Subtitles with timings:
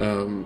[0.00, 0.44] Ähm,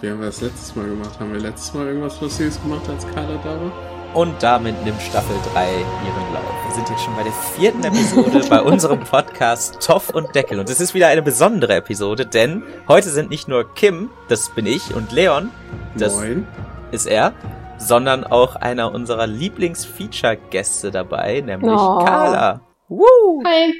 [0.00, 1.18] wie haben wir das letztes Mal gemacht?
[1.20, 3.72] Haben wir letztes Mal irgendwas Lustiges gemacht, als Carla da war?
[4.14, 6.44] Und damit nimmt Staffel 3 ihren Lauf.
[6.68, 10.60] Wir sind jetzt schon bei der vierten Episode bei unserem Podcast Toff und Deckel.
[10.60, 14.66] Und es ist wieder eine besondere Episode, denn heute sind nicht nur Kim, das bin
[14.66, 15.50] ich, und Leon,
[15.98, 16.46] das Moin.
[16.92, 17.32] ist er,
[17.76, 21.98] sondern auch einer unserer Lieblings-Feature-Gäste dabei, nämlich Oh.
[22.04, 22.60] Carla.
[22.88, 23.42] Woo!
[23.44, 23.74] Hi.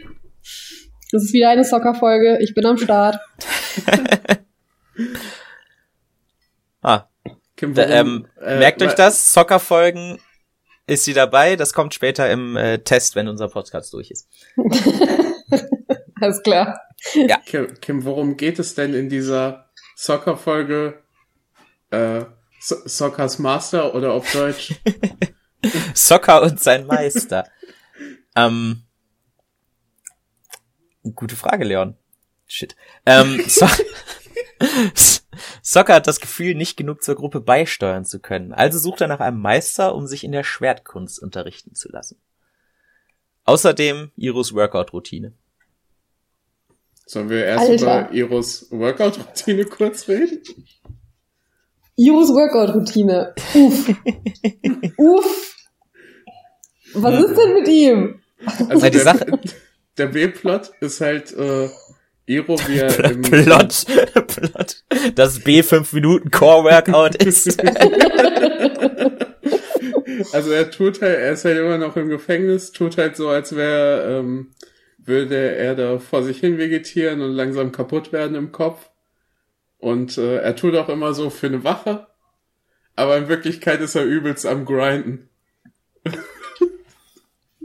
[1.13, 2.39] Das ist wieder eine Soccer-Folge.
[2.43, 3.21] Ich bin am Start.
[6.83, 7.09] Ah,
[7.57, 10.19] Kim, da, warum- ähm, äh, merkt euch wa- das, Soccer-Folgen
[10.87, 11.57] ist sie dabei.
[11.57, 14.29] Das kommt später im äh, Test, wenn unser Podcast durch ist.
[16.21, 16.81] Alles klar.
[17.47, 21.03] Kim, Kim, worum geht es denn in dieser Soccer-Folge?
[21.91, 22.25] Äh,
[22.61, 24.75] so Soccers Master oder auf Deutsch?
[25.95, 27.47] Soccer und sein Meister.
[28.37, 28.83] ähm,
[31.15, 31.97] gute Frage, Leon.
[32.47, 32.75] Shit.
[33.07, 33.67] Ähm, so
[35.63, 38.53] Soccer hat das Gefühl, nicht genug zur Gruppe beisteuern zu können.
[38.53, 42.21] Also sucht er nach einem Meister, um sich in der Schwertkunst unterrichten zu lassen.
[43.45, 45.33] Außerdem Iros Workout-Routine.
[47.07, 48.09] Sollen wir erst Alter.
[48.09, 50.43] über Iros Workout-Routine kurz reden?
[51.97, 53.35] Iros Workout-Routine.
[53.55, 53.89] Uff.
[54.97, 55.57] Uff.
[56.95, 58.21] Was ist denn mit ihm?
[58.69, 59.41] Also die der, Sache-
[59.99, 61.69] der B-Plot ist halt äh,
[62.27, 63.87] Iro, wie er im, Plot,
[64.27, 64.85] Plot.
[65.15, 67.63] Das B 5 Minuten Core Workout ist.
[70.33, 73.57] Also er tut halt, er ist halt immer noch im Gefängnis, tut halt so, als
[73.57, 74.55] wäre, ähm,
[74.99, 78.91] würde er da vor sich hin vegetieren und langsam kaputt werden im Kopf.
[79.79, 82.07] Und äh, er tut auch immer so für eine Wache,
[82.97, 85.29] aber in Wirklichkeit ist er übelst am Grinden.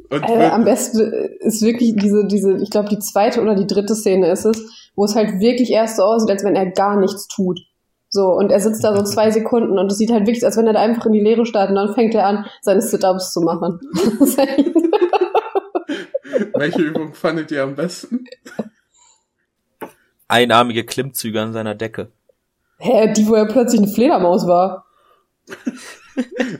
[0.09, 0.99] Und Äh, am besten
[1.39, 5.05] ist wirklich diese, diese, ich glaube, die zweite oder die dritte Szene ist es, wo
[5.05, 7.59] es halt wirklich erst so aussieht, als wenn er gar nichts tut.
[8.11, 10.57] So, und er sitzt da so zwei Sekunden und es sieht halt wirklich, aus, als
[10.57, 13.31] wenn er da einfach in die Leere startet und dann fängt er an, seine Sit-Ups
[13.31, 13.79] zu machen.
[16.55, 18.25] Welche Übung fandet ihr am besten?
[20.27, 22.11] Einarmige Klimmzüge an seiner Decke.
[22.79, 24.85] Hä, die, wo er plötzlich eine Fledermaus war.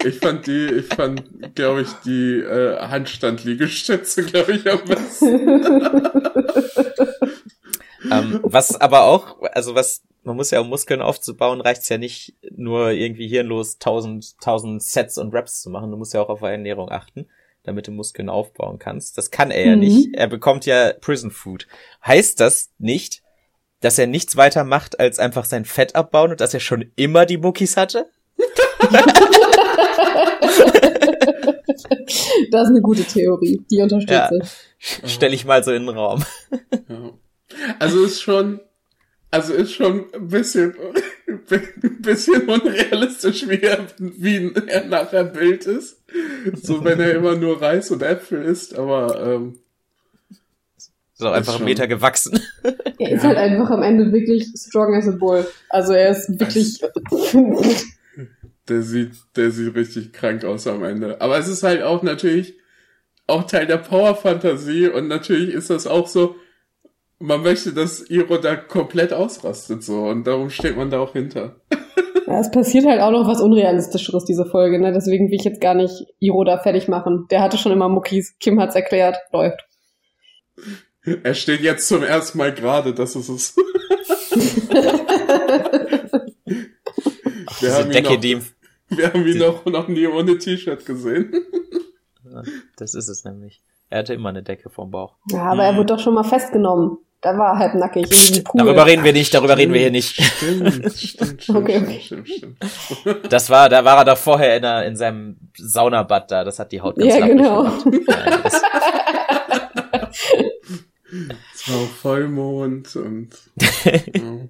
[0.06, 5.64] Ich fand die, ich fand, glaube ich, die äh, Handstand-Liegestütze, glaube ich, am besten.
[8.12, 12.34] Ähm, was aber auch, also was, man muss ja, um Muskeln aufzubauen, reicht's ja nicht
[12.50, 15.92] nur irgendwie hirnlos 1000, 1000 Sets und Reps zu machen.
[15.92, 17.28] Du musst ja auch auf Ernährung achten,
[17.64, 19.18] damit du Muskeln aufbauen kannst.
[19.18, 19.80] Das kann er ja Mhm.
[19.81, 20.16] nicht.
[20.16, 21.68] Er bekommt ja Prison Food.
[22.06, 23.22] Heißt das nicht,
[23.81, 27.25] dass er nichts weiter macht, als einfach sein Fett abbauen und dass er schon immer
[27.25, 28.09] die Muckis hatte?
[32.51, 33.61] Das ist eine gute Theorie.
[33.72, 34.29] Die unterstütze Ja.
[34.31, 35.01] ich.
[35.05, 36.23] Stell ich mal so in den Raum.
[36.88, 37.11] Ja.
[37.79, 38.59] Also ist schon,
[39.31, 40.73] also ist schon ein bisschen,
[41.27, 45.97] ein bisschen unrealistisch, wie er, wie er nachher Bild ist.
[46.61, 49.59] So, wenn er immer nur Reis und Äpfel isst, aber, ähm,
[51.13, 52.39] So einfach schon- einen Meter gewachsen.
[52.97, 53.29] Er ist Ja.
[53.29, 55.45] halt einfach am Ende wirklich strong as a bull.
[55.69, 56.81] Also er ist wirklich.
[58.69, 61.19] der sieht, der sieht richtig krank aus am Ende.
[61.22, 62.56] Aber es ist halt auch natürlich
[63.28, 66.35] auch Teil der Power-Fantasie und natürlich ist das auch so,
[67.19, 71.56] man möchte, dass Iro da komplett ausrastet so und darum steht man da auch hinter.
[72.28, 74.94] Ja, es passiert halt auch noch was Unrealistischeres, diese Folge, ne?
[74.94, 77.25] Deswegen will ich jetzt gar nicht Iro da fertig machen.
[77.31, 78.38] Der hatte schon immer Muckis.
[78.40, 79.18] Kim hat's erklärt.
[79.34, 79.66] Läuft.
[81.24, 83.56] Er steht jetzt zum ersten Mal gerade, das ist es.
[87.62, 88.41] Wir Diese Decke, die ihm
[88.89, 91.31] Wir haben ihn noch, noch nie ohne T-Shirt gesehen.
[92.77, 93.61] Das ist es nämlich.
[93.89, 95.16] Er hatte immer eine Decke vorm Bauch.
[95.31, 96.97] Ja, aber er wurde doch schon mal festgenommen.
[97.22, 98.63] Da war er halbnackig in diesem Psst, Pool.
[98.63, 100.22] darüber reden wir nicht, darüber reden wir hier nicht.
[100.22, 102.33] Stimmt, stimmt, stimmt, Okay, stimmt, okay.
[102.33, 103.33] stimmt, stimmt.
[103.33, 106.44] Das war, da war er doch vorher in, einer, in seinem Saunabad da.
[106.45, 107.63] Das hat die Haut ganz Ja, genau.
[107.63, 107.85] gemacht.
[111.53, 113.29] Es war auch Vollmond und
[113.83, 114.47] ja,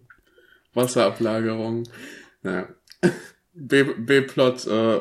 [0.74, 1.84] Wasserablagerung.
[2.44, 2.68] Naja.
[3.60, 5.00] B- B-Plot äh,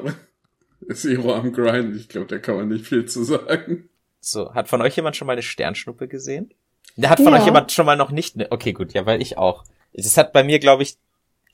[0.87, 1.97] ist Iro am Grind.
[1.97, 3.89] Ich glaube, da kann man nicht viel zu sagen.
[4.21, 6.53] so, hat von euch jemand schon mal eine Sternschnuppe gesehen?
[6.97, 7.39] Da hat von Ja.
[7.39, 8.51] euch jemand schon mal noch nicht eine.
[8.51, 9.65] Okay, gut, ja, weil ich auch.
[9.93, 10.97] Es hat bei mir, glaube ich,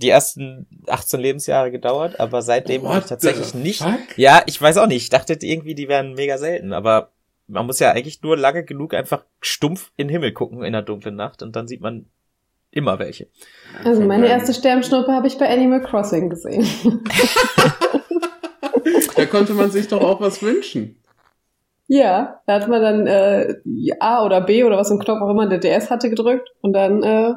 [0.03, 3.83] die ersten 18 Lebensjahre gedauert, aber seitdem habe ich tatsächlich nicht.
[3.83, 4.17] fuck?
[4.19, 5.03] Ja, ich weiß auch nicht.
[5.05, 7.13] Ich dachte irgendwie, die wären mega selten, aber
[7.47, 10.83] man muss ja eigentlich nur lange genug einfach stumpf in den Himmel gucken in der
[10.83, 12.07] dunklen Nacht und dann sieht man
[12.75, 13.29] immer welche.
[13.85, 16.67] Also meine erste Sternschnuppe habe ich bei Animal Crossing gesehen.
[19.17, 20.97] Da konnte man sich doch auch was wünschen.
[21.87, 23.55] ja, da hat man dann äh,
[24.01, 27.03] A oder B oder was ein Knopf auch immer der DS hatte gedrückt und dann
[27.03, 27.33] äh,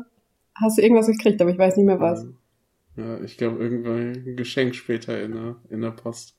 [0.55, 2.25] hast du irgendwas gekriegt, aber ich weiß nicht mehr was.
[2.95, 6.35] Ja, ich glaube, irgendwann ein Geschenk später in der, in der Post.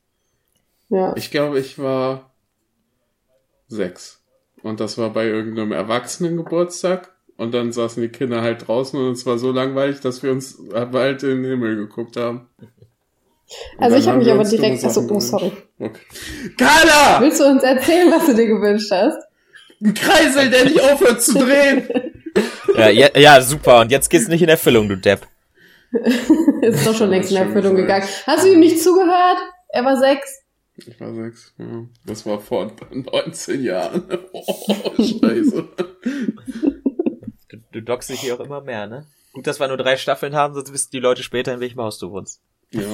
[0.89, 1.15] Ja.
[1.17, 2.35] Ich glaube, ich war
[3.69, 4.25] sechs.
[4.63, 7.15] Und das war bei irgendeinem Erwachsenengeburtstag.
[7.39, 10.59] Und dann saßen die Kinder halt draußen und es war so langweilig, dass wir uns
[10.73, 12.49] bald in den Himmel geguckt haben.
[12.59, 14.85] Und Also ich habe mich aber direkt.
[14.85, 15.53] Achso, oh, sorry.
[15.79, 16.01] Okay.
[16.59, 17.21] Carla!
[17.21, 19.19] Willst du uns erzählen, was du dir gewünscht hast?
[19.81, 21.89] Ein Kreisel, der nicht aufhört zu drehen!
[22.77, 23.81] Ja, ja, ja, super.
[23.81, 25.27] Und jetzt geht's nicht in Erfüllung, du Depp.
[26.61, 28.07] Ist doch schon längst in Erfüllung gegangen.
[28.27, 29.39] Hast du ihm nicht zugehört?
[29.69, 30.43] Er war sechs.
[30.77, 31.85] Ich war sechs, ja.
[32.05, 34.03] Das war vor 19 Jahren.
[34.33, 35.69] Oh, scheiße.
[37.79, 39.07] Du, dockst dich hier auch immer mehr, ne?
[39.33, 41.99] Gut, dass wir nur drei Staffeln haben, sonst wissen die Leute später, in welchem Haus
[41.99, 42.43] du wohnst.
[42.73, 42.83] Ja.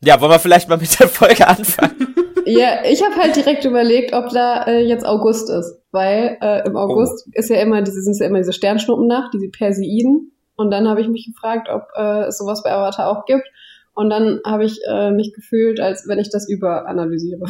[0.00, 2.14] Ja, wollen wir vielleicht mal mit der Folge anfangen?
[2.46, 6.76] Ja, ich habe halt direkt überlegt, ob da äh, jetzt August ist, weil äh, im
[6.76, 10.32] August ist ja immer diese sind ja immer diese Sternschnuppennacht, diese Perseiden.
[10.54, 13.48] Und dann habe ich mich gefragt, ob äh, es sowas bei Avatar auch gibt.
[13.92, 17.44] Und dann habe ich äh, mich gefühlt, als wenn ich das überanalysiere.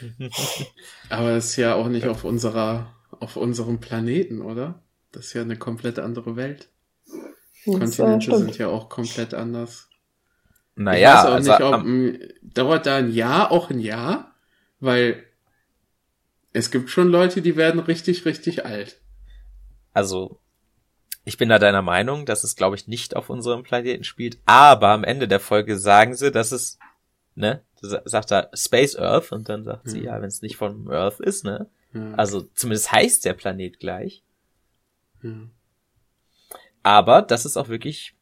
[1.10, 4.82] Aber das ist ja auch nicht auf unserer, auf unserem Planeten, oder?
[5.12, 6.68] Das ist ja eine komplett andere Welt.
[7.66, 9.88] Das, Kontinente sind ja auch komplett anders.
[10.76, 13.80] Naja, ich weiß auch also, nicht, ob, am- m, dauert da ein Jahr auch ein
[13.80, 14.34] Jahr?
[14.80, 15.24] Weil
[16.52, 19.00] es gibt schon Leute, die werden richtig, richtig alt.
[19.92, 20.38] also
[21.24, 24.38] ich bin da deiner Meinung, dass es, glaube ich, nicht auf unserem Planeten spielt.
[24.46, 26.78] Aber am Ende der Folge sagen sie, dass es,
[27.38, 30.04] ne, sa- sagt er Space Earth und dann sagt sie, Mhm.
[30.04, 31.66] ja, wenn es nicht von Earth ist, ne.
[31.94, 34.22] Ja, Also zumindest heißt der Planet gleich.
[35.22, 35.30] ja.
[36.82, 38.14] Aber das ist auch wirklich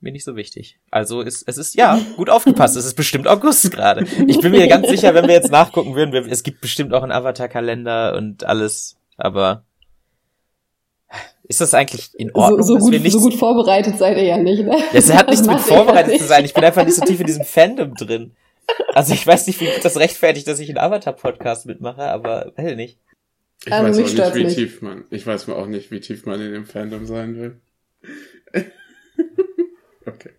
[0.00, 0.78] mir nicht so wichtig.
[0.90, 2.76] Also ist, es ist, ja, gut aufgepasst.
[2.76, 4.04] Es ist bestimmt August gerade.
[4.26, 7.02] Ich bin mir ganz sicher, wenn wir jetzt nachgucken würden, wir, es gibt bestimmt auch
[7.02, 9.64] einen Avatar-Kalender und alles, aber
[11.44, 13.12] ist das eigentlich in So, Ordnung, so, wir gut, nicht...
[13.12, 14.76] so gut vorbereitet seid ihr ja nicht, ne?
[14.92, 16.44] das hat Das nichts mit vorbereitet zu sein.
[16.44, 18.32] Ich bin einfach nicht so tief in diesem Fandom drin.
[18.94, 22.98] Also ich weiß nicht, wie das rechtfertigt, dass ich einen Avatar-Podcast mitmache, aber hell nicht.
[23.64, 24.54] Ich Also weiß mich auch nicht, wie nicht.
[24.56, 27.60] tief man, ich weiß auch nicht, wie tief man in dem Fandom sein will.
[30.06, 30.30] okay.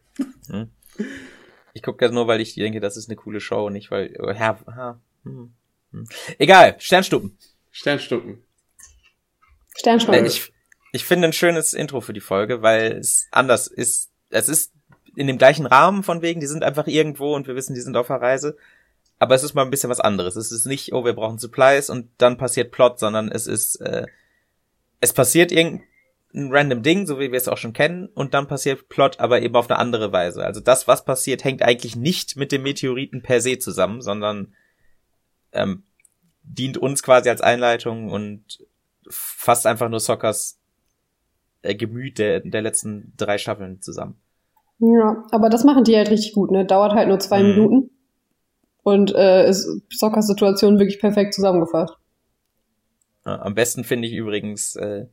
[1.74, 4.16] Ich gucke das nur, weil ich denke, das ist eine coole Show und nicht, weil...
[4.20, 5.54] oh, Ja, ha, hm,
[5.92, 6.08] hm.
[6.38, 7.38] Egal, Sternstuppen.
[7.72, 8.36] Sternstuppen.
[8.36, 10.26] Äh, Sternschnuppen.
[10.26, 10.54] Ich,
[10.94, 14.12] ich finde ein schönes Intro für die Folge, weil es anders ist.
[14.30, 14.72] Es ist
[15.16, 17.98] in dem gleichen Rahmen von wegen, die sind einfach irgendwo und wir wissen, die sind
[17.98, 18.58] auf der Reise.
[19.18, 20.36] Aber es ist mal ein bisschen was anderes.
[20.36, 24.06] Es ist nicht, oh, wir brauchen Supplies und dann passiert Plot, sondern es ist, äh,
[25.00, 25.86] es passiert irgendein
[26.34, 29.56] random Ding, so wie wir es auch schon kennen, und dann passiert Plot, aber eben
[29.56, 30.44] auf eine andere Weise.
[30.44, 34.54] Also das, was passiert, hängt eigentlich nicht mit dem Meteoriten per se zusammen, sondern
[35.54, 35.84] ähm,
[36.44, 38.66] dient uns quasi als Einleitung und
[39.08, 40.60] fasst einfach nur Sockers
[41.62, 44.20] äh, Gemüt der, der letzten drei Staffeln zusammen.
[44.80, 46.66] Ja, aber das machen die halt richtig gut, ne?
[46.66, 47.50] Dauert halt nur zwei Mhm.
[47.50, 47.90] Minuten.
[48.84, 51.96] Und äh, ist Sockers Situation wirklich perfekt zusammengefasst.
[53.26, 55.08] Ja, am besten finde ich übrigens, äh,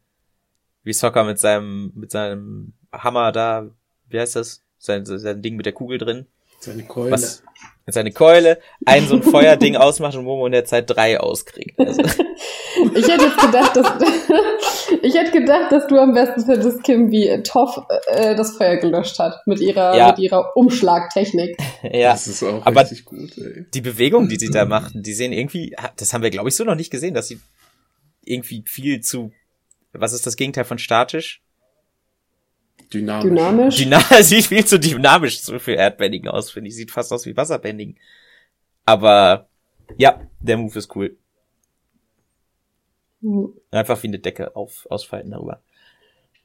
[0.83, 3.71] wie Socker mit seinem, mit seinem Hammer da,
[4.09, 4.63] wie heißt das?
[4.79, 6.27] Sein, sein Ding mit der Kugel drin.
[6.63, 7.11] Seine Keule.
[7.13, 7.43] Was?
[7.85, 11.77] Mit seine Keule, ein so ein Feuerding ausmacht und Momo in der Zeit drei auskriegt.
[11.79, 12.03] Also,
[12.95, 13.87] Ich hätte jetzt gedacht, dass
[15.03, 19.19] ich hätte gedacht, dass du am besten findest, Kim, wie Toff äh, das Feuer gelöscht
[19.19, 20.07] hat mit ihrer Ja.
[20.09, 21.57] mit ihrer Umschlagtechnik.
[21.83, 22.13] ja.
[22.13, 23.67] Das ist auch aber- richtig gut, ey.
[23.75, 26.63] Die Bewegungen, die sie da machten, die sehen irgendwie, das haben wir glaube ich so
[26.65, 27.41] noch nicht gesehen, dass sie
[28.25, 29.33] irgendwie viel zu,
[29.93, 31.42] was ist das Gegenteil von statisch?
[32.93, 33.29] Dynamisch.
[33.29, 33.77] Dynamisch.
[33.79, 36.77] Dynamisch sieht viel zu dynamisch zu für Erdbändigen aus, finde ich.
[36.77, 37.97] Sieht fast aus wie Wasserbändigen.
[38.85, 39.49] Aber
[39.97, 41.17] ja, der Move ist cool.
[43.23, 43.53] Hm.
[43.71, 45.61] Einfach wie eine Decke auf, ausfalten darüber.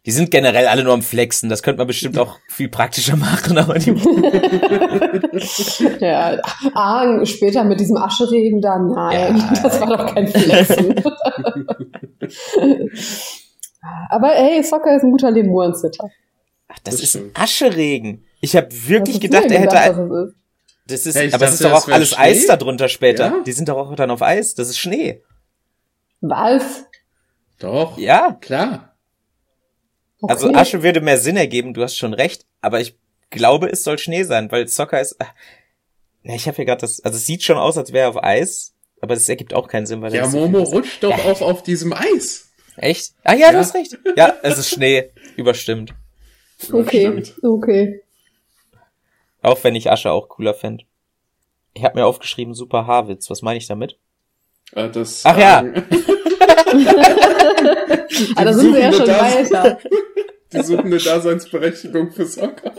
[0.06, 1.50] Die sind generell alle nur am Flexen.
[1.50, 3.92] Das könnte man bestimmt auch viel praktischer machen, aber die,
[6.00, 6.40] Ja,
[6.74, 9.54] ah, später mit diesem Ascheregen da, nein, Ja.
[9.64, 10.96] das war doch kein Flexen.
[14.10, 16.10] Aber hey, Soccer ist ein guter Lemurensitter.
[16.84, 17.40] Das Das ist stimmt.
[17.40, 18.26] Ascheregen.
[18.42, 20.34] Ich habe wirklich gedacht, du er hätte gedacht, ein, es
[20.88, 22.18] das ist, Hey, aber es ist doch auch alles Schnee.
[22.20, 23.26] Eis darunter später.
[23.38, 23.44] Ja.
[23.46, 24.56] Die sind doch auch dann auf Eis.
[24.56, 25.22] Das ist Schnee.
[26.22, 26.86] Was?
[27.60, 27.98] Doch.
[27.98, 28.38] Ja.
[28.40, 28.96] Klar.
[30.22, 30.34] Okay.
[30.34, 32.98] Also Asche würde mehr Sinn ergeben, du hast schon recht, aber ich
[33.30, 35.16] glaube, es soll Schnee sein, weil Soccer ist.
[35.20, 35.32] ach,
[36.24, 37.02] Na, ich habe hier gerade das.
[37.04, 39.86] Also es sieht schon aus, als wäre er auf Eis, aber das ergibt auch keinen
[39.86, 40.72] Sinn, weil Ja, so Momo Wasser.
[40.72, 42.50] rutscht doch auch auf diesem Eis.
[42.78, 43.14] Echt?
[43.24, 43.60] Ah ja, du Ja.
[43.60, 43.98] hast recht.
[44.16, 45.12] Ja, es ist Schnee.
[45.36, 45.94] Überstimmt.
[46.72, 47.44] Okay, Stimmt.
[47.44, 48.02] okay.
[49.42, 50.84] Auch wenn ich Asche auch cooler fände.
[51.74, 53.30] Ich habe mir aufgeschrieben, super Haarwitz.
[53.30, 53.98] Was meine ich damit?
[54.74, 55.64] Äh, das, Ach ja.
[58.36, 59.78] Ah, da sind wir ja schon weiter.
[60.54, 62.72] die suchen eine Daseinsberechtigung für Soccer.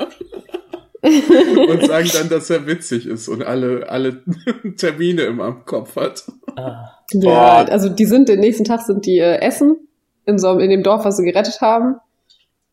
[1.03, 4.23] und sagen dann, dass er witzig ist und alle, alle
[4.77, 6.25] Termine immer am Kopf hat.
[6.57, 6.91] Ah.
[7.13, 9.89] Ja, also die sind, den nächsten Tag sind die äh, essen
[10.27, 11.97] in so in dem Dorf, was sie gerettet haben.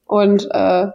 [0.05, 0.87] Und äh,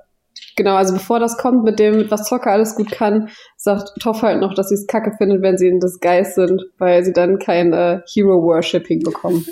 [0.57, 4.40] genau, also bevor das kommt mit dem, was Zocker alles gut kann, sagt Toff halt
[4.40, 7.38] noch, dass sie es kacke findet, wenn sie in das Geist sind, weil sie dann
[7.38, 9.45] kein äh, Hero-Worshipping bekommen.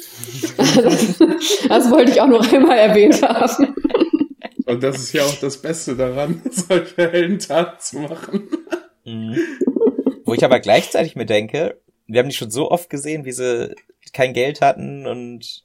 [0.57, 1.19] das,
[1.69, 3.75] das wollte ich auch noch einmal erwähnt haben.
[4.67, 8.49] Und das ist ja auch das Beste daran, solche Heldentaten zu machen.
[9.05, 9.37] Mhm.
[10.25, 13.75] Wo ich aber gleichzeitig mir denke, wir haben die schon so oft gesehen, wie sie
[14.13, 15.65] kein Geld hatten und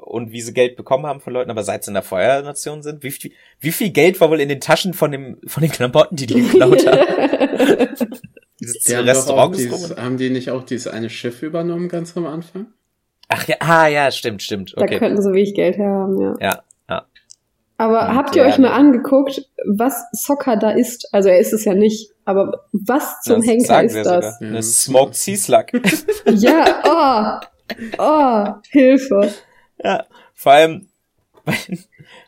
[0.00, 3.02] und wie sie Geld bekommen haben von Leuten, aber seit sie in der Feuernation sind,
[3.02, 6.16] wie viel, wie viel Geld war wohl in den Taschen von dem von den Klamotten,
[6.16, 6.98] die die geklaut haben?
[8.60, 12.26] Dieses die haben, Restaurants dieses, haben die nicht auch dieses eine Schiff übernommen ganz am
[12.26, 12.66] Anfang?
[13.28, 14.74] Ach ja, ah ja, stimmt, stimmt.
[14.76, 14.94] Okay.
[14.94, 16.34] Da könnten sie wenig Geld haben, ja.
[16.40, 17.06] Ja, ja.
[17.78, 21.08] Aber und habt ihr euch mal angeguckt, was Soccer da ist?
[21.12, 24.38] Also er ist es ja nicht, aber was zum das Henker ist das?
[24.40, 24.48] Ja.
[24.48, 25.66] Eine Smoked Sea Slug.
[26.26, 29.32] ja, oh, oh, Hilfe.
[29.82, 30.88] Ja, vor allem
[31.44, 31.56] bei,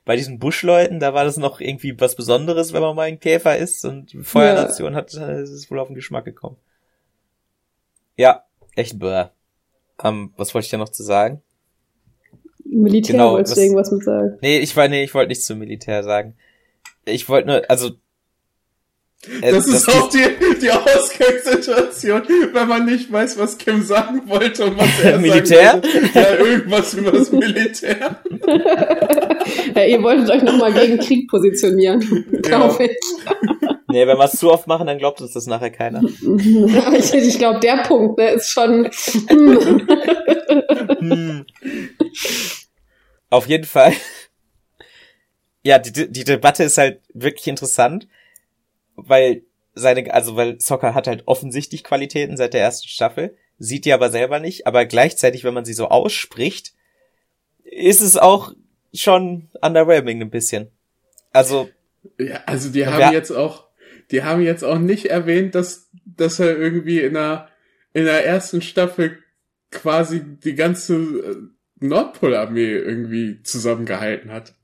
[0.05, 3.57] bei diesen Buschleuten, da war das noch irgendwie was Besonderes, wenn man mal ein Käfer
[3.57, 4.99] ist und Feuernation ja.
[4.99, 6.57] hat, ist es wohl auf den Geschmack gekommen.
[8.17, 8.45] Ja,
[8.75, 9.27] echt bäh.
[10.03, 11.43] Um, was wollte ich da noch zu sagen?
[12.65, 14.39] Militär genau, wolltest du irgendwas mit sagen?
[14.41, 16.35] Nee, ich war, nee, ich wollte nichts zum Militär sagen.
[17.05, 17.91] Ich wollte nur, also.
[19.41, 20.25] Äh, das, das ist auch die,
[20.61, 25.71] die Ausgangssituation, wenn man nicht weiß, was Kim sagen wollte und was er Militär?
[25.71, 26.19] sagen wollte.
[26.19, 28.21] Ja, irgendwas über das Militär.
[29.77, 32.99] ja, ihr wolltet euch nochmal gegen Krieg positionieren, glaube ich.
[33.93, 36.03] Nee, wenn wir es zu oft machen, dann glaubt uns das nachher keiner.
[36.99, 38.91] ich, ich glaube, der Punkt ne, ist schon.
[40.99, 41.45] hm.
[43.31, 43.93] Auf jeden Fall.
[45.63, 48.09] Ja, die, die Debatte ist halt wirklich interessant,
[48.97, 49.43] weil
[49.75, 54.11] seine, also weil Soccer hat halt offensichtlich Qualitäten seit der ersten Staffel, sieht die aber
[54.11, 56.75] selber nicht, aber gleichzeitig, wenn man sie so ausspricht,
[57.65, 58.53] ist es auch
[58.93, 60.69] schon underwhelming ein bisschen.
[61.33, 61.71] Also.
[62.19, 63.69] Ja, also die haben jetzt auch,
[64.11, 67.49] die haben jetzt auch nicht erwähnt, dass, dass er irgendwie in der,
[67.95, 69.19] in der ersten Staffel
[69.71, 71.37] quasi die ganze äh,
[71.81, 74.55] Nordpolarmee irgendwie zusammengehalten hat.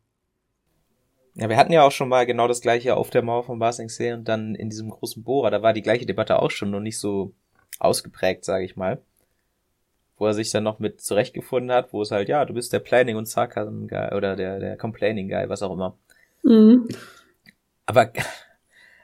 [1.39, 4.13] Ja, wir hatten ja auch schon mal genau das gleiche auf der Mauer von Basingsee
[4.13, 6.99] und dann in diesem großen Bohrer, da war die gleiche Debatte auch schon noch nicht
[6.99, 7.33] so
[7.79, 9.01] ausgeprägt, sage ich mal.
[10.17, 12.81] Wo er sich dann noch mit zurechtgefunden hat, wo es halt, ja, du bist der
[12.81, 15.97] Planning und Sarcasm Guy oder der, der Complaining Guy, was auch immer.
[16.43, 16.89] Mhm.
[17.87, 18.11] Aber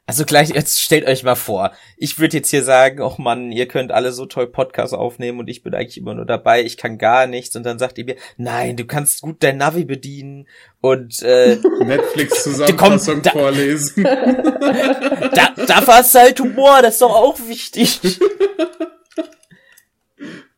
[0.06, 3.66] also gleich, jetzt stellt euch mal vor, ich würde jetzt hier sagen, ach Mann, ihr
[3.66, 6.98] könnt alle so toll Podcasts aufnehmen und ich bin eigentlich immer nur dabei, ich kann
[6.98, 10.46] gar nichts und dann sagt ihr mir, nein, du kannst gut dein Navi bedienen
[10.82, 14.04] und äh, Netflix Zusammenfassung da, vorlesen.
[14.04, 18.00] da, da war's halt Humor, das ist doch auch wichtig.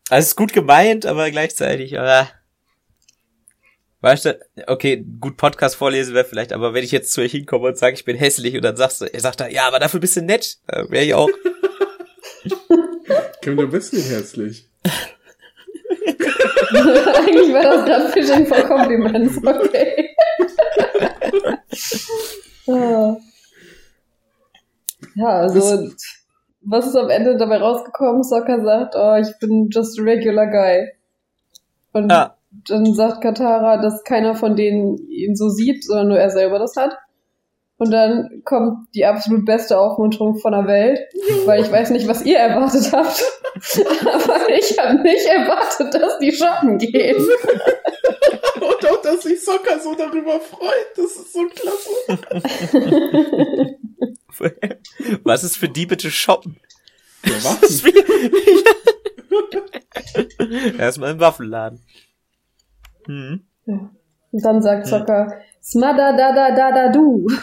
[0.09, 2.23] Also ist gut gemeint, aber gleichzeitig, äh,
[4.01, 4.37] Weißt du,
[4.67, 7.95] okay, gut Podcast vorlesen wäre vielleicht, aber wenn ich jetzt zu euch hinkomme und sage,
[7.95, 10.21] ich bin hässlich und dann sagst du, er sagt da, ja, aber dafür bist du
[10.21, 11.29] nett, wäre ich auch.
[13.41, 14.69] Kim, du bist nicht hässlich.
[16.73, 20.09] Eigentlich war das gerade Fishing for Compliments, okay.
[25.15, 25.89] ja, also,
[26.61, 28.23] was ist am Ende dabei rausgekommen?
[28.23, 30.91] Soccer sagt, oh, ich bin just a regular guy.
[31.93, 32.36] Und ah
[32.67, 36.75] dann sagt Katara, dass keiner von denen ihn so sieht, sondern nur er selber das
[36.75, 36.97] hat.
[37.79, 40.99] Und dann kommt die absolut beste Aufmunterung von der Welt,
[41.45, 43.23] weil ich weiß nicht, was ihr erwartet habt.
[44.01, 47.17] Aber ich habe nicht erwartet, dass die shoppen gehen.
[48.55, 50.87] Und auch, dass sich Sokka so darüber freut.
[50.95, 51.89] Das ist so klasse.
[55.23, 56.59] Was ist für die bitte shoppen?
[57.23, 57.93] Ja, Waffen.
[60.79, 61.83] Erstmal im Waffenladen.
[63.07, 63.41] Mhm.
[63.65, 63.89] Ja.
[64.31, 67.27] Und dann sagt Zocker, Smada da da da da du.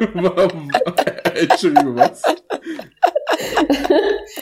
[1.34, 2.22] Entschuldigung, was?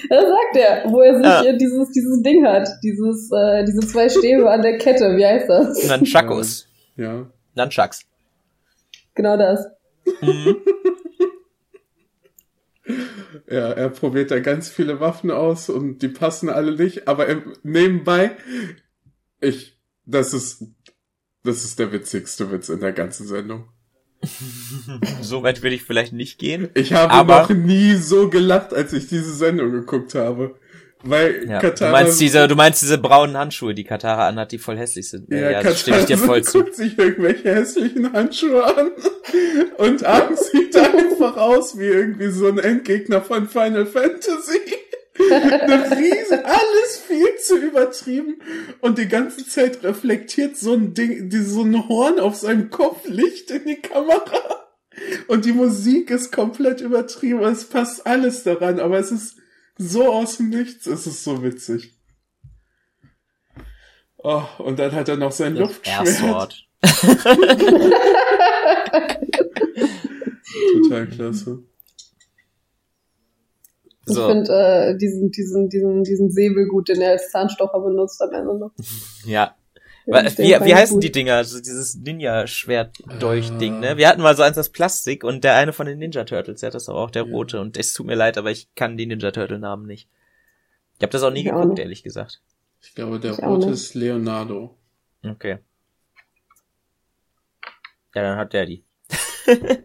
[0.08, 1.52] Das sagt er, wo er sich ja.
[1.56, 5.88] dieses, dieses Ding hat, dieses, äh, diese zwei Stäbe an der Kette, wie heißt das?
[5.88, 6.66] Nunchakos.
[6.96, 7.26] Ja.
[7.54, 8.06] Nunchucks.
[9.14, 9.66] Genau das.
[10.20, 10.56] Mhm.
[13.50, 17.26] Ja, er probiert da ganz viele Waffen aus und die passen alle nicht, aber
[17.62, 18.32] nebenbei,
[19.40, 19.77] ich
[20.08, 20.64] das ist,
[21.44, 23.68] das ist der witzigste Witz in der ganzen Sendung.
[25.22, 26.70] so weit will ich vielleicht nicht gehen.
[26.74, 30.56] Ich habe aber noch nie so gelacht, als ich diese Sendung geguckt habe.
[31.04, 31.60] Weil Ja.
[31.60, 31.90] Katara.
[31.90, 35.30] Du meinst diese, du meinst diese braunen Handschuhe, die Katara anhat, die voll hässlich sind.
[35.30, 36.58] ja, ja das stimme ich dir voll zu.
[36.58, 38.90] guckt sich irgendwelche hässlichen Handschuhe an
[39.78, 44.58] und Arm sieht einfach aus wie irgendwie so ein Endgegner von Final Fantasy.
[45.18, 48.40] Eine riesen, alles viel zu übertrieben
[48.80, 53.06] und die ganze Zeit reflektiert so ein Ding, die, so ein Horn auf seinem Kopf
[53.06, 54.66] Licht in die Kamera.
[55.28, 59.36] Und die Musik ist komplett übertrieben, es passt alles daran, aber es ist
[59.76, 61.94] so aus dem Nichts, es ist so witzig.
[64.16, 66.06] Oh, und dann hat er noch sein Luftschwert.
[66.06, 66.64] Airsword.
[70.82, 71.62] Total klasse.
[74.08, 78.20] Ich So, finde äh, diesen, diesen, diesen, diesen Säbel gut, den er als Zahnstocher benutzt
[78.22, 78.72] am Ende noch.
[79.24, 79.54] ja.
[80.06, 81.04] Wie, ich wie heißen gut.
[81.04, 81.34] die Dinger?
[81.34, 83.98] Also dieses Ninja-Schwert-Dolch-Ding, ne?
[83.98, 86.68] Wir hatten mal so eins als Plastik und der eine von den Ninja Turtles, der
[86.68, 87.30] hat das aber auch, der Ja.
[87.30, 87.60] rote.
[87.60, 90.08] Und es tut mir leid, aber ich kann die Ninja Turtle-Namen nicht.
[90.96, 91.82] Ich habe das auch nie Ich auch geguckt, nicht.
[91.82, 92.40] ehrlich gesagt.
[92.80, 94.74] Ich glaube, der Ich auch rote ist Leonardo.
[95.22, 95.58] Okay.
[98.14, 98.84] Ja, dann hat der die.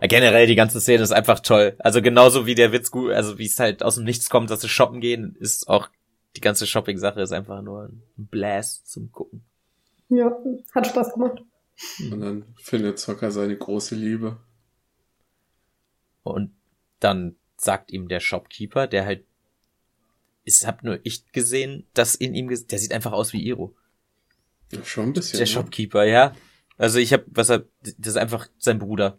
[0.00, 1.76] ja, generell, die ganze Szene ist einfach toll.
[1.78, 4.60] Also genauso wie der Witz gut, also wie es halt aus dem Nichts kommt, dass
[4.60, 5.88] sie shoppen gehen, ist auch
[6.36, 9.42] die ganze Shopping-Sache ist einfach nur ein Blast zum Gucken.
[10.08, 10.36] Ja,
[10.74, 11.42] hat Spaß gemacht.
[12.10, 14.38] Und dann findet Zocker seine große Liebe.
[16.22, 16.52] Und
[16.98, 19.24] dann sagt ihm der Shopkeeper, der halt,
[20.44, 23.74] ich hab nur ich gesehen, dass in ihm, der sieht einfach aus wie Iro.
[24.72, 25.38] Ja, schon ein bisschen.
[25.38, 25.52] Der ne?
[25.52, 26.34] Shopkeeper, ja.
[26.78, 29.18] Also ich hab, was er, das ist einfach sein Bruder.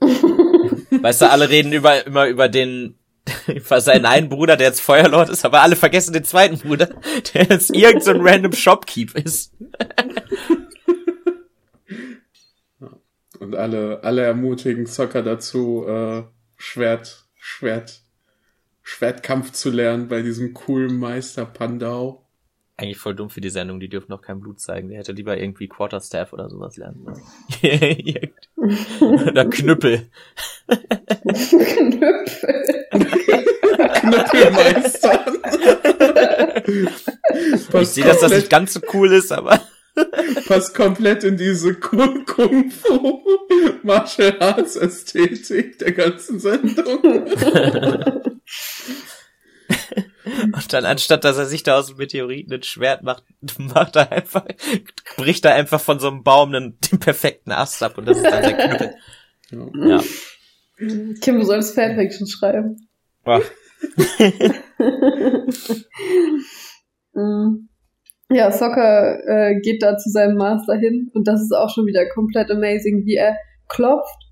[1.02, 2.98] weißt du, alle reden über, immer über den,
[3.46, 6.88] über seinen einen Bruder, der jetzt Feuerlord ist, aber alle vergessen den zweiten Bruder,
[7.34, 9.54] der jetzt irgend so ein random Shopkeep ist.
[13.40, 16.24] Und alle, alle ermutigen Zocker dazu, äh,
[16.56, 18.02] Schwert, Schwert,
[18.82, 22.26] Schwertkampf zu lernen bei diesem coolen Meister Pandau.
[22.76, 24.88] Eigentlich voll dumm für die Sendung, die dürfen noch kein Blut zeigen.
[24.88, 27.22] Der hätte lieber irgendwie Quarterstaff oder sowas lernen sollen.
[29.00, 30.08] oder Knüppel.
[31.46, 32.86] Knüppel.
[33.94, 35.24] Knüppelmeister.
[37.80, 39.60] Ich sehe, dass das nicht ganz so cool ist, aber
[40.46, 43.22] passt komplett in diese Kung Kung Fu
[43.82, 47.26] Martial Arts Ästhetik der ganzen Sendung.
[50.52, 53.24] Und dann anstatt, dass er sich da aus dem Meteoriten ein Schwert macht,
[53.58, 54.44] macht er einfach,
[55.16, 58.24] bricht er einfach von so einem Baum einen, den perfekten Ast ab und das ist
[58.24, 58.94] dann sein Knüppel.
[59.88, 60.00] Ja.
[61.20, 62.88] Kim, du sollst Fanfiction schreiben.
[67.14, 67.68] Mm.
[68.30, 72.06] Ja, Soccer äh, geht da zu seinem Master hin und das ist auch schon wieder
[72.10, 73.36] komplett amazing, wie er
[73.68, 74.28] klopft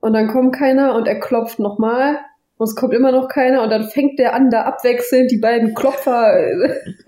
[0.00, 2.18] und dann kommt keiner und er klopft nochmal
[2.58, 5.74] und es kommt immer noch keiner und dann fängt der an, da abwechselnd die beiden
[5.74, 6.12] Klopfer,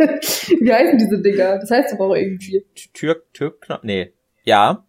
[0.61, 1.59] wie heißen diese Dinger?
[1.59, 2.65] Das heißt aber auch irgendwie.
[2.95, 4.13] Tür, Türknopf, nee.
[4.45, 4.87] Ja.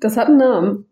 [0.00, 0.86] Das hat einen Namen.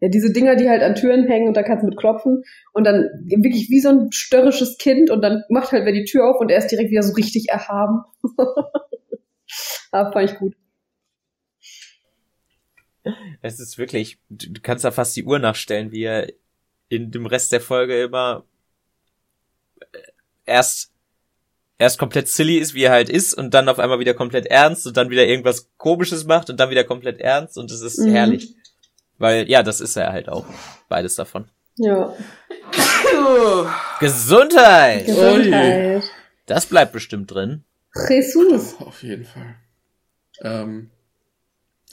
[0.00, 2.84] Ja, diese Dinger, die halt an Türen hängen und da kannst du mit klopfen und
[2.84, 6.40] dann wirklich wie so ein störrisches Kind und dann macht halt wer die Tür auf
[6.40, 8.04] und er ist direkt wieder so richtig erhaben.
[9.92, 10.54] Aber fand ich gut.
[13.40, 16.26] Es ist wirklich, du kannst da fast die Uhr nachstellen, wie er
[16.88, 18.44] in dem Rest der Folge immer
[19.80, 19.98] äh,
[20.44, 20.92] erst
[21.78, 24.86] erst komplett silly ist, wie er halt ist, und dann auf einmal wieder komplett ernst
[24.86, 28.12] und dann wieder irgendwas komisches macht und dann wieder komplett ernst und es ist Mhm.
[28.12, 28.54] herrlich.
[29.18, 30.46] Weil, ja, das ist er halt auch.
[30.88, 31.48] Beides davon.
[31.76, 32.14] Ja.
[34.00, 35.06] Gesundheit!
[35.06, 36.02] Gesundheit.
[36.46, 37.64] Das bleibt bestimmt drin.
[38.08, 38.74] Jesus.
[38.80, 39.56] Auf jeden Fall.
[40.42, 40.90] Ähm,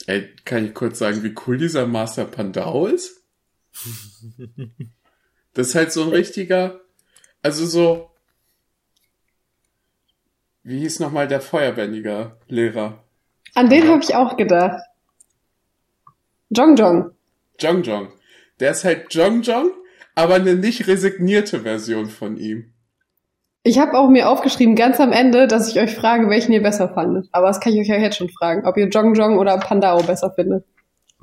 [0.06, 3.22] ey, kann ich kurz sagen, wie cool dieser Master Pandau ist?
[5.54, 6.80] Das ist halt so ein richtiger,
[7.42, 8.10] also so,
[10.62, 13.04] wie hieß nochmal der Feuerbändiger Lehrer?
[13.54, 14.82] An den habe ich auch gedacht.
[16.50, 17.10] Jong Jong.
[17.60, 18.08] Jong Jong.
[18.60, 19.70] Der ist halt Jong Jong,
[20.14, 22.72] aber eine nicht resignierte Version von ihm.
[23.62, 26.88] Ich habe auch mir aufgeschrieben, ganz am Ende, dass ich euch frage, welchen ihr besser
[26.92, 27.28] fandet.
[27.32, 30.02] Aber das kann ich euch ja jetzt schon fragen, ob ihr Jong Jong oder Pandao
[30.02, 30.64] besser findet.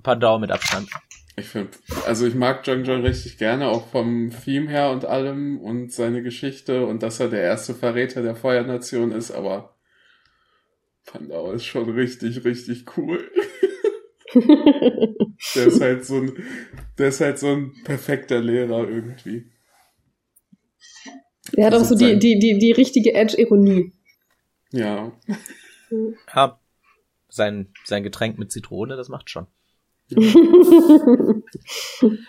[0.01, 0.89] Pandau mit Abstand.
[1.37, 1.71] Ich finde,
[2.05, 6.21] also ich mag Jong Jong richtig gerne, auch vom Theme her und allem und seine
[6.23, 9.75] Geschichte und dass er der erste Verräter der Feuernation ist, aber
[11.05, 13.29] Pandau ist schon richtig, richtig cool.
[15.55, 16.31] Der ist halt so ein,
[16.97, 19.51] der ist halt so ein perfekter Lehrer irgendwie.
[21.53, 23.91] Er hat auch so die, die, die, die richtige Edge-Ironie.
[24.71, 25.11] Ja.
[26.33, 26.59] Ja.
[27.27, 29.47] Sein, sein Getränk mit Zitrone, das macht schon.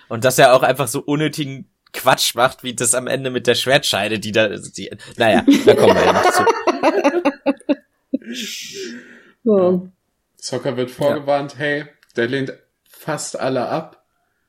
[0.08, 3.54] Und dass er auch einfach so unnötigen Quatsch macht, wie das am Ende mit der
[3.54, 6.44] Schwertscheide, die da, die, naja, da kommen wir ja noch zu.
[9.44, 9.88] So.
[10.36, 11.84] Soccer wird vorgewarnt, hey,
[12.16, 12.52] der lehnt
[12.88, 14.04] fast alle ab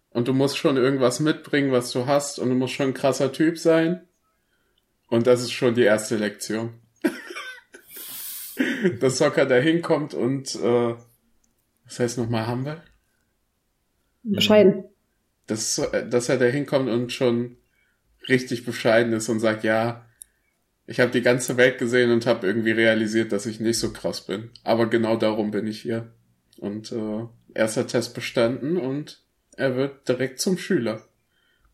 [0.09, 3.31] und du musst schon irgendwas mitbringen, was du hast und du musst schon ein krasser
[3.31, 4.07] Typ sein.
[5.07, 6.81] Und das ist schon die erste Lektion.
[8.99, 10.95] Dass Soccer da hinkommt und äh,
[11.86, 12.81] was heißt nochmal Humble?
[14.23, 14.86] Bescheiden.
[15.47, 17.57] Dass, dass er da hinkommt und schon
[18.29, 20.05] richtig bescheiden ist und sagt, ja,
[20.86, 24.25] ich habe die ganze Welt gesehen und habe irgendwie realisiert, dass ich nicht so krass
[24.25, 24.49] bin.
[24.63, 26.12] Aber genau darum bin ich hier.
[26.57, 29.21] Und äh, erster Test bestanden und
[29.55, 31.01] er wird direkt zum Schüler.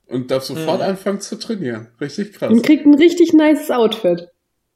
[0.08, 0.86] Und darf sofort Mhm.
[0.88, 1.90] anfangen zu trainieren.
[2.02, 2.52] Richtig krass.
[2.52, 4.28] Und kriegt ein richtig nices Outfit.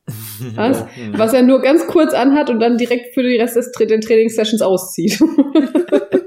[0.55, 0.85] Was?
[1.13, 4.01] Was er nur ganz kurz anhat und dann direkt für die Rest des Tra den
[4.01, 5.19] Trainingssessions auszieht.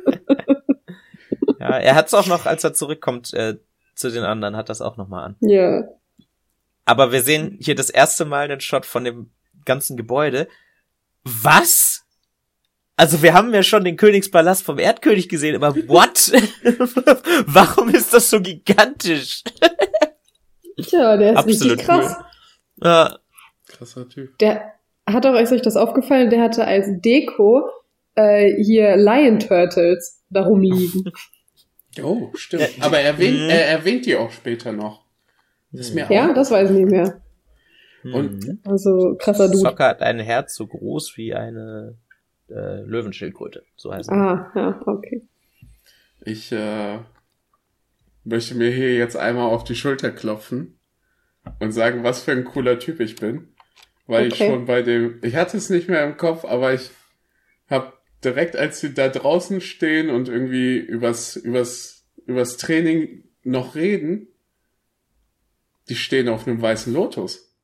[1.68, 3.57] Ja, er hat's auch noch, als er zurückkommt äh,
[3.94, 5.37] zu den anderen, hat das auch noch mal an.
[5.40, 5.85] ja.
[6.88, 9.31] Aber wir sehen hier das erste Mal einen Shot von dem
[9.64, 10.46] ganzen Gebäude.
[11.24, 12.05] Was?
[12.94, 16.31] Also wir haben ja schon den Königspalast vom Erdkönig gesehen, aber what?
[17.46, 19.42] Warum ist das so gigantisch?
[20.81, 22.16] Tja, der ist Absolut richtig krass.
[22.76, 23.18] Ja,
[23.66, 24.38] Krasser Typ.
[24.38, 24.72] Der
[25.07, 27.68] hat auch, ist euch das aufgefallen, der hatte als Deko
[28.14, 31.12] äh, hier Lion Turtles da rumliegen.
[32.02, 32.76] Oh, stimmt.
[32.76, 33.50] Ja, Aber er erwähnt, mhm.
[33.50, 35.04] er erwähnt die auch später noch.
[35.72, 36.35] Das ist mir ja, auch.
[36.35, 37.20] das weiß ich nicht mehr.
[38.04, 38.61] Und- Mhm.
[38.64, 39.59] Also krasser Dude.
[39.59, 41.96] Soccer hat ein Herz so groß wie eine
[42.48, 44.14] äh, Löwenschildkröte, so heißt es.
[44.16, 45.22] Ah, ja, okay.
[46.24, 46.98] Ich äh,
[48.24, 50.78] möchte mir hier jetzt einmal auf die Schulter klopfen
[51.61, 53.48] und sagen, was für ein cooler Typ ich bin.
[54.09, 54.50] Weil ich Okay.
[54.50, 56.90] schon bei dem, ich hatte es nicht mehr im Kopf, aber ich
[57.68, 57.92] habe
[58.26, 64.28] direkt, als sie da draußen stehen und irgendwie übers, übers, übers Training noch reden,
[65.88, 67.54] die stehen auf einem weißen Lotus.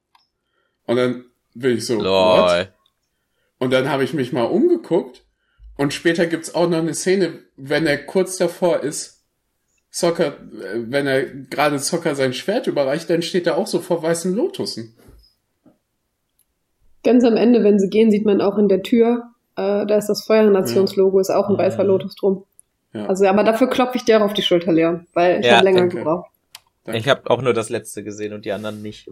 [0.87, 2.73] Und dann bin ich so, what?
[3.59, 5.25] Und dann habe ich mich mal umgeguckt
[5.77, 9.25] und später gibt's auch noch eine Szene, wenn er kurz davor ist,
[9.91, 14.03] Soccer, äh, wenn er gerade Soccer sein Schwert überreicht, dann steht er auch so vor
[14.03, 14.97] weißen Lotussen.
[17.05, 20.09] Ganz am Ende, wenn sie gehen, sieht man auch in der Tür, äh, da ist
[20.09, 21.89] das Feuernationslogo, ist auch ein weißer Mhm.
[21.89, 22.45] Lotus drum.
[22.93, 25.55] Ja, Also, aber dafür klopfe ich dir auch auf die Schulter, Leon, weil ich Ja,
[25.57, 25.97] habe länger danke.
[25.99, 26.31] gebraucht.
[26.85, 26.99] danke.
[27.01, 29.09] Ich habe auch nur das letzte gesehen und die anderen nicht.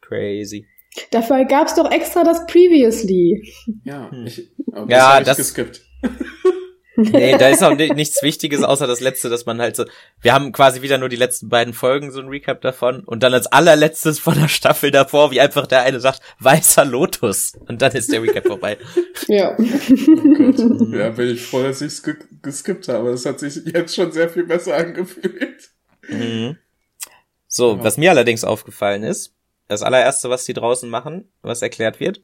[0.00, 0.66] Crazy.
[1.12, 3.52] Dafür gab's doch extra das Previously.
[3.84, 4.26] ja, Hm.
[4.26, 5.82] ich, aber Ja, das habe ich das- geskippt.
[7.02, 9.84] Nee, da ist auch ni- nichts Wichtiges, außer das letzte, dass man halt so,
[10.20, 13.32] wir haben quasi wieder nur die letzten beiden Folgen, so ein Recap davon, und dann
[13.34, 17.92] als allerletztes von der Staffel davor, wie einfach der eine sagt, weißer Lotus, und dann
[17.92, 18.76] ist der Recap vorbei.
[19.28, 19.56] Ja.
[19.58, 23.10] Oh ja, bin ich froh, dass ich es ge geskippt habe.
[23.10, 25.70] Das hat sich jetzt schon sehr viel besser angefühlt.
[26.08, 26.56] Mhm.
[27.46, 27.84] So, Ja.
[27.84, 29.34] was mir allerdings aufgefallen ist,
[29.68, 32.22] das allererste, was die draußen machen, was erklärt wird,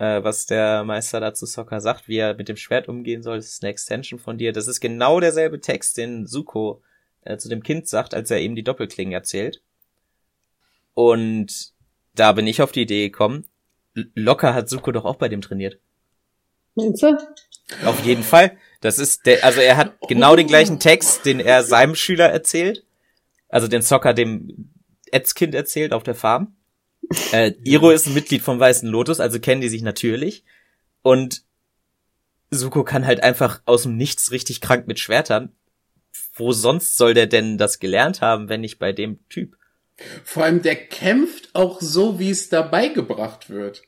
[0.00, 3.48] äh, was der Meister dazu Soccer sagt, wie er mit dem Schwert umgehen soll, das
[3.48, 4.52] ist eine Extension von dir.
[4.52, 6.82] Das ist genau derselbe Text, den Suko
[7.20, 9.62] äh, zu dem Kind sagt, als er ihm die Doppelklingen erzählt.
[10.94, 11.74] Und
[12.14, 13.44] da bin ich auf die Idee gekommen,
[14.14, 15.78] locker hat Suko doch auch bei dem trainiert.
[16.76, 17.18] Meinst du?
[17.84, 18.56] Auf jeden Fall.
[18.80, 22.86] Das ist der, also er hat genau den gleichen Text, den er seinem Schüler erzählt.
[23.50, 24.70] Also den Soccer dem
[25.12, 26.56] Edskind erzählt auf der Farm.
[27.32, 30.44] Äh, Iro ist ein Mitglied vom Weißen Lotus, also kennen die sich natürlich.
[31.02, 31.42] Und
[32.50, 35.52] Suko kann halt einfach aus dem Nichts richtig krank mit Schwertern.
[36.34, 39.56] Wo sonst soll der denn das gelernt haben, wenn nicht bei dem Typ?
[40.24, 43.82] Vor allem, der kämpft auch so, wie es dabei gebracht wird.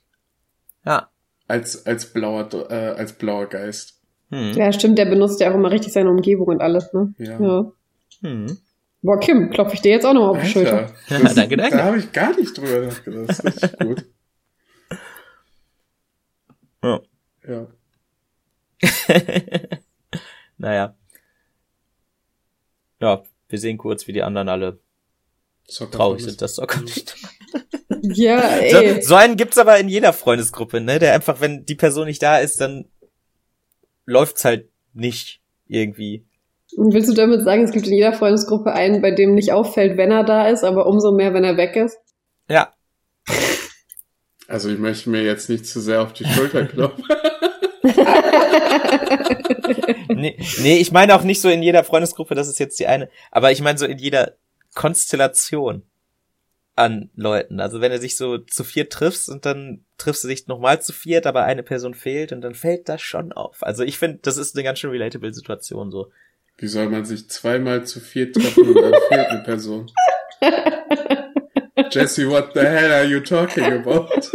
[0.85, 1.11] Ja.
[1.49, 4.01] Als, als blauer, äh, als blauer Geist.
[4.31, 4.53] Hm.
[4.53, 7.15] Ja, stimmt, der benutzt ja auch immer richtig seine Umgebung und alles, ne?
[7.19, 7.41] Ja.
[7.41, 7.73] Ja.
[8.21, 8.59] Hm.
[9.03, 10.93] Boah, Kim, klopfe ich dir jetzt auch nochmal auf die Schulter.
[11.09, 11.77] Das, Danke, danke.
[11.77, 13.29] Da habe ich gar nicht drüber nachgedacht.
[13.29, 14.05] Das ist richtig gut.
[16.85, 17.01] Ja.
[17.49, 17.67] Ja.
[20.59, 20.97] naja.
[23.01, 24.79] Ja, wir sehen kurz, wie die anderen alle
[25.69, 27.17] Soccer traurig sind, dass Soccer nicht
[28.03, 29.03] Ja, So, ey.
[29.03, 30.99] so einen gibt's aber in jeder Freundesgruppe, ne?
[30.99, 32.89] Der einfach, wenn die Person nicht da ist, dann
[34.07, 36.25] läuft's halt nicht irgendwie.
[36.77, 39.97] Und willst du damit sagen, es gibt in jeder Freundesgruppe einen, bei dem nicht auffällt,
[39.97, 41.99] wenn er da ist, aber umso mehr, wenn er weg ist?
[42.49, 42.73] Ja.
[44.49, 47.05] Also ich möchte mir jetzt nicht zu sehr auf die Schulter klopfen.
[50.09, 53.09] Nee, nee, ich meine auch nicht so in jeder Freundesgruppe, das ist jetzt die eine,
[53.31, 54.37] aber ich meine so in jeder
[54.75, 55.83] Konstellation
[56.75, 57.61] an Leuten.
[57.61, 60.93] Also wenn du sich so zu viert triffst und dann triffst du dich nochmal zu
[60.93, 63.63] viert, aber eine Person fehlt und dann fällt das schon auf.
[63.63, 66.11] Also ich finde, das ist eine ganz schön relatable Situation so.
[66.63, 69.91] Wie soll man sich zweimal zu viert treffen und dann fehlt eine Person?
[71.91, 74.09] Jesse, what the hell are you talking about?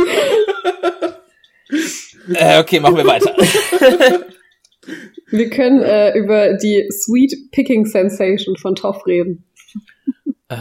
[2.34, 3.34] Äh, okay, machen wir weiter.
[5.28, 9.46] Wir können äh, über die Sweet Picking Sensation von Toff reden.
[10.50, 10.56] Äh.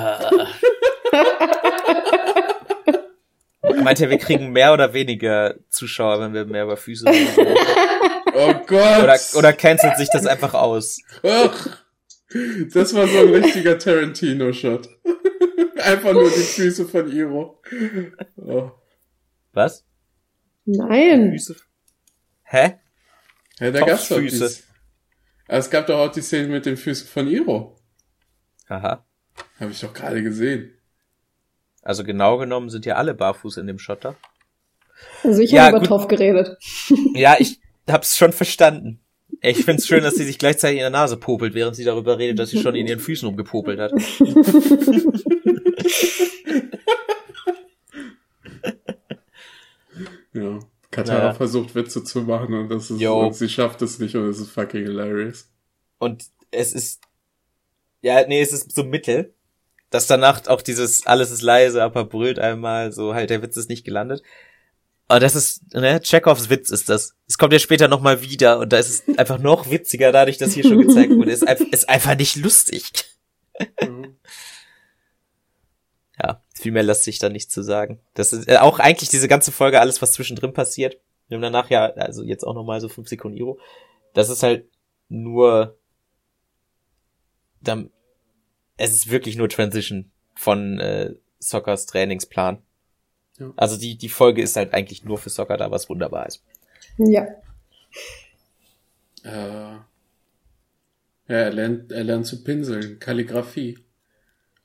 [3.83, 7.57] Meint ihr, wir kriegen mehr oder weniger Zuschauer, wenn wir mehr über Füße reden?
[8.39, 9.03] Oh Gott!
[9.03, 10.99] Oder, oder cancelt sich das einfach aus?
[11.23, 11.83] Ach,
[12.75, 14.89] das war so ein richtiger Tarantino-Shot.
[15.83, 17.63] Einfach nur die Füße von Iro.
[18.37, 18.71] Oh.
[19.53, 19.87] Was?
[20.65, 21.31] Nein.
[21.33, 21.57] Füße?
[22.43, 22.75] Hä?
[23.61, 24.47] Ja, da gab's doch Kopffüße.
[24.49, 24.65] dies.
[25.47, 27.79] Aber es gab doch auch die Szene mit den Füßen von Iro.
[28.69, 29.07] Aha.
[29.61, 30.77] Habe ich doch gerade gesehen.
[31.83, 34.17] Also genau genommen sind ja alle barfuß in dem Schotter.
[35.23, 35.87] Also ich Ja, habe über.
[35.87, 36.59] Toff geredet.
[37.15, 39.01] Ja, ich hab's schon verstanden.
[39.43, 42.39] Ich find's schön, dass sie sich gleichzeitig in der Nase popelt, während sie darüber redet,
[42.39, 43.93] dass sie schon in ihren Füßen rumgepopelt hat.
[50.33, 50.59] Ja.
[50.91, 51.35] Katara Ja.
[51.35, 54.51] versucht Witze zu machen und das ist, und sie schafft es nicht und es ist
[54.51, 55.49] fucking hilarious.
[55.99, 57.03] Und es ist,
[58.03, 59.35] ja, nee, es ist so mittel,
[59.91, 63.69] dass danach auch dieses alles ist leise, aber brüllt einmal, so halt der Witz ist
[63.69, 64.23] nicht gelandet.
[65.09, 67.15] Aber das ist, ne, Chekhovs Witz ist das.
[67.29, 70.53] Es kommt ja später nochmal wieder und da ist es einfach noch witziger, dadurch, dass
[70.53, 71.31] hier schon gezeigt wurde.
[71.31, 72.91] Es ist, einfach- ist einfach nicht lustig.
[76.23, 78.01] Ja, viel mehr lässt sich da nicht zu sagen.
[78.15, 80.99] Das ist äh, auch eigentlich diese ganze Folge, alles, was zwischendrin passiert.
[81.29, 83.59] Wir haben danach ja, also jetzt auch nochmal so fünf Sekunden Iro.
[84.15, 84.67] Das ist halt
[85.09, 85.79] nur,
[87.61, 87.91] dann,
[88.77, 92.63] es ist wirklich nur Transition von äh, Soccers Trainingsplan.
[93.39, 93.53] Ja.
[93.57, 96.43] Also die, die Folge ist halt eigentlich nur für Soccer da, was wunderbar ist.
[96.99, 97.27] Ja.
[99.25, 99.85] Äh, ja,
[101.29, 103.79] er lernt, er lernt zu pinseln, Kalligrafie.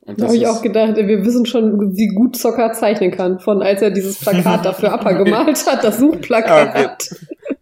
[0.02, 3.62] Und Da habe ich auch gedacht, wir wissen schon, wie gut Zocker zeichnen kann, von
[3.62, 7.10] als er dieses Plakat dafür Appa gemalt hat, das Suchplakat.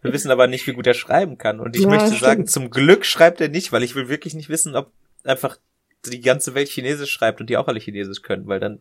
[0.01, 1.59] Wir wissen aber nicht, wie gut er schreiben kann.
[1.59, 2.21] Und ich Ja, möchte stimmt.
[2.21, 4.91] sagen, zum Glück schreibt er nicht, weil ich will wirklich nicht wissen, ob
[5.25, 5.57] einfach
[6.05, 8.79] die ganze Welt Chinesisch schreibt und die auch alle Chinesisch können, weil dann,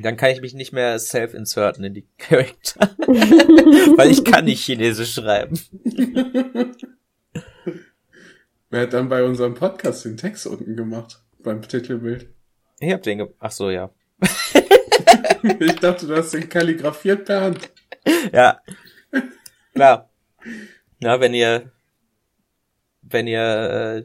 [0.00, 2.90] dann kann ich mich nicht mehr self-inserten in die Charakter.
[3.06, 5.58] weil ich kann nicht Chinesisch schreiben.
[8.70, 11.20] Wer hat dann bei unserem Podcast den Text unten gemacht?
[11.40, 12.28] Beim Titelbild.
[12.80, 13.90] Ich hab den ge Ach so, ja.
[15.58, 17.70] Ich dachte, du hast den kalligrafiert per Hand.
[18.32, 18.60] Ja.
[19.74, 20.08] Klar.
[21.00, 21.72] Ja, wenn ihr,
[23.02, 24.04] wenn ihr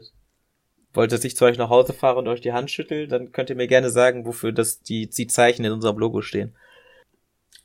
[0.94, 3.50] wollt, dass ich zu euch nach Hause fahre und euch die Hand schüttel, dann könnt
[3.50, 6.54] ihr mir gerne sagen, wofür das die, die Zeichen in unserem Logo stehen.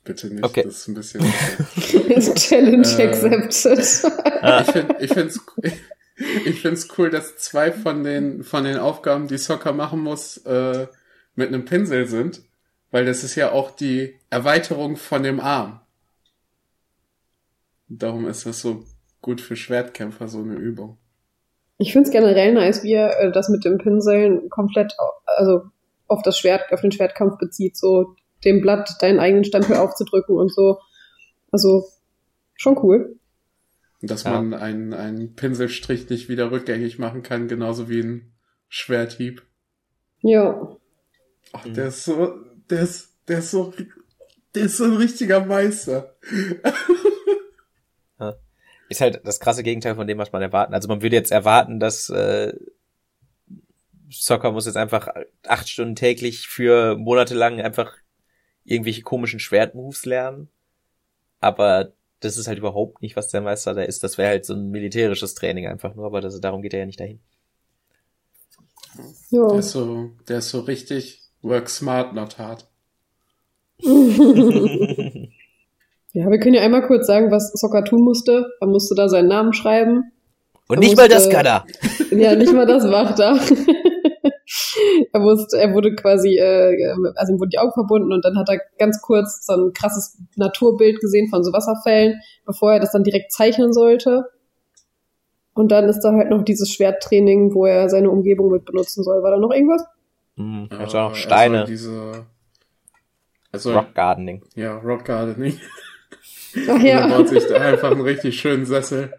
[0.04, 0.62] Bitte nicht, Okay.
[0.64, 1.20] das ist ein bisschen.
[2.34, 3.08] Challenge Äh.
[3.08, 3.78] accepted.
[4.60, 5.40] ich finde ich find's,
[6.44, 10.86] ich find's cool, dass zwei von den, von den Aufgaben, die Soccer machen muss, äh,
[11.34, 12.42] mit einem Pinsel sind.
[12.90, 15.80] Weil das ist ja auch die Erweiterung von dem Arm.
[17.88, 18.84] Darum ist das so
[19.20, 20.98] gut für Schwertkämpfer, so eine Übung.
[21.78, 24.94] Ich finde es generell nice, wie er äh, das mit dem Pinseln komplett,
[25.26, 25.62] also
[26.06, 30.52] auf das Schwert, auf den Schwertkampf bezieht, so dem Blatt deinen eigenen Stempel aufzudrücken und
[30.52, 30.78] so.
[31.50, 31.84] Also
[32.54, 33.16] schon cool.
[34.02, 34.32] Dass Ja.
[34.40, 38.32] man einen, einen Pinselstrich nicht wieder rückgängig machen kann, genauso wie ein
[38.68, 39.42] Schwerthieb.
[40.20, 40.76] Ja.
[41.52, 41.74] Ach, Mhm.
[41.74, 42.34] der ist so,
[42.70, 43.72] der ist, der ist so,
[44.54, 46.14] der ist so ein richtiger Meister.
[48.88, 50.74] Ist halt das krasse Gegenteil von dem, was man erwarten.
[50.74, 52.52] Also man würde jetzt erwarten, dass äh,
[54.10, 55.08] Soccer muss jetzt einfach
[55.46, 57.96] acht Stunden täglich für monatelang einfach
[58.64, 60.48] irgendwelche komischen Schwertmoves lernen.
[61.40, 64.04] Aber das ist halt überhaupt nicht, was der Meister da ist.
[64.04, 66.86] Das wäre halt so ein militärisches Training einfach nur, aber das, darum geht er ja
[66.86, 67.20] nicht dahin.
[69.48, 69.60] Der Ja.
[69.60, 72.66] ist so, der ist so richtig work smart, not hard.
[76.14, 78.46] ja, wir können ja einmal kurz sagen, was Soccer tun musste.
[78.60, 80.10] Er musste da seinen Namen schreiben.
[80.68, 81.64] Und Er nicht mal das musste- kann er.
[82.18, 83.36] Ja, nicht mal das macht er.
[85.12, 88.48] er wusste, er wurde quasi, äh, also ihm wurden die Augen verbunden und dann hat
[88.48, 93.02] er ganz kurz so ein krasses Naturbild gesehen von so Wasserfällen, bevor er das dann
[93.04, 94.26] direkt zeichnen sollte.
[95.54, 99.22] Und dann ist da halt noch dieses Schwerttraining, wo er seine Umgebung mit benutzen soll.
[99.22, 99.84] War da noch irgendwas?
[100.36, 102.26] Hm, Äh, also auch er Steine, soll Diese,
[103.52, 104.42] also, Rock Gardening.
[104.54, 105.58] ja, Rock Gardening.
[106.68, 107.06] Ach Und er ja.
[107.08, 109.12] baut sich da einfach einen richtig schönen Sessel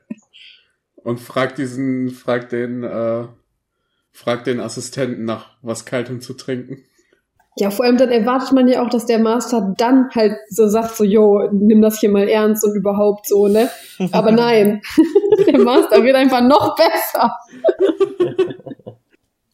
[0.96, 3.26] und fragt diesen, fragt den, äh,
[4.12, 6.84] fragt den Assistenten nach was Kaltem zu trinken.
[7.58, 10.98] Ja, vor allem dann erwartet man ja auch, dass der Master dann halt so sagt,
[10.98, 13.70] so, yo, nimm das hier mal ernst und überhaupt so, ne?
[14.12, 14.82] Aber nein,
[15.48, 17.32] der Master wird einfach noch besser.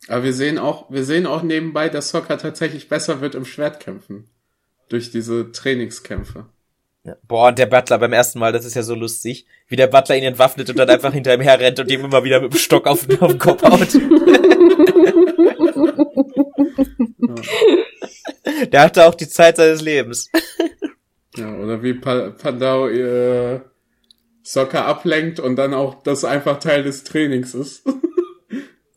[0.08, 4.30] Aber wir sehen auch, wir sehen auch nebenbei, dass Sokka tatsächlich besser wird im Schwertkämpfen.
[4.90, 6.48] Durch diese Trainingskämpfe.
[7.04, 7.16] Ja.
[7.28, 10.18] Boah, und der Butler beim ersten Mal, das ist ja so lustig, wie der Butler
[10.18, 12.86] ihn entwaffnet und dann einfach hinter ihm herrennt und ihm immer wieder mit dem Stock
[12.86, 13.88] auf, auf den Kopf haut.
[18.72, 20.30] der hatte auch die Zeit seines Lebens.
[21.36, 23.66] Ja, oder wie pa Pandau ihr
[24.44, 27.84] Soccer ablenkt und dann auch das einfach Teil des Trainings ist.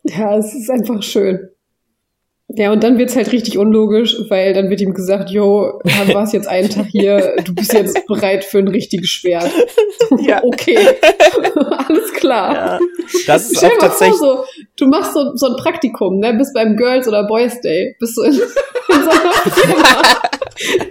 [0.03, 1.49] Ja, es ist einfach schön.
[2.57, 6.33] Ja, und dann wird's halt richtig unlogisch, weil dann wird ihm gesagt, jo, du warst
[6.33, 9.51] jetzt einen Tag hier, du bist jetzt bereit für ein richtiges Schwert.
[10.19, 10.41] Ja.
[10.55, 10.77] Okay,
[11.87, 12.53] alles klar.
[12.53, 12.79] Ja.
[13.25, 14.17] Das ist Stell auch tatsächlich.
[14.17, 17.95] vor, so, du machst so, so ein Praktikum, ne, bist beim Girls oder Boys Day,
[17.99, 20.01] bist du in, in so einer Firma,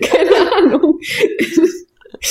[0.00, 0.98] keine Ahnung.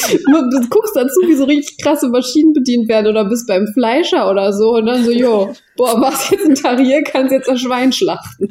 [0.02, 4.30] Du, du guckst dazu, wie so richtig krasse Maschinen bedient werden oder bist beim Fleischer
[4.30, 7.92] oder so und dann so, jo, boah, machst jetzt ein Tarier, kannst jetzt ein Schwein
[7.94, 8.48] schlachten.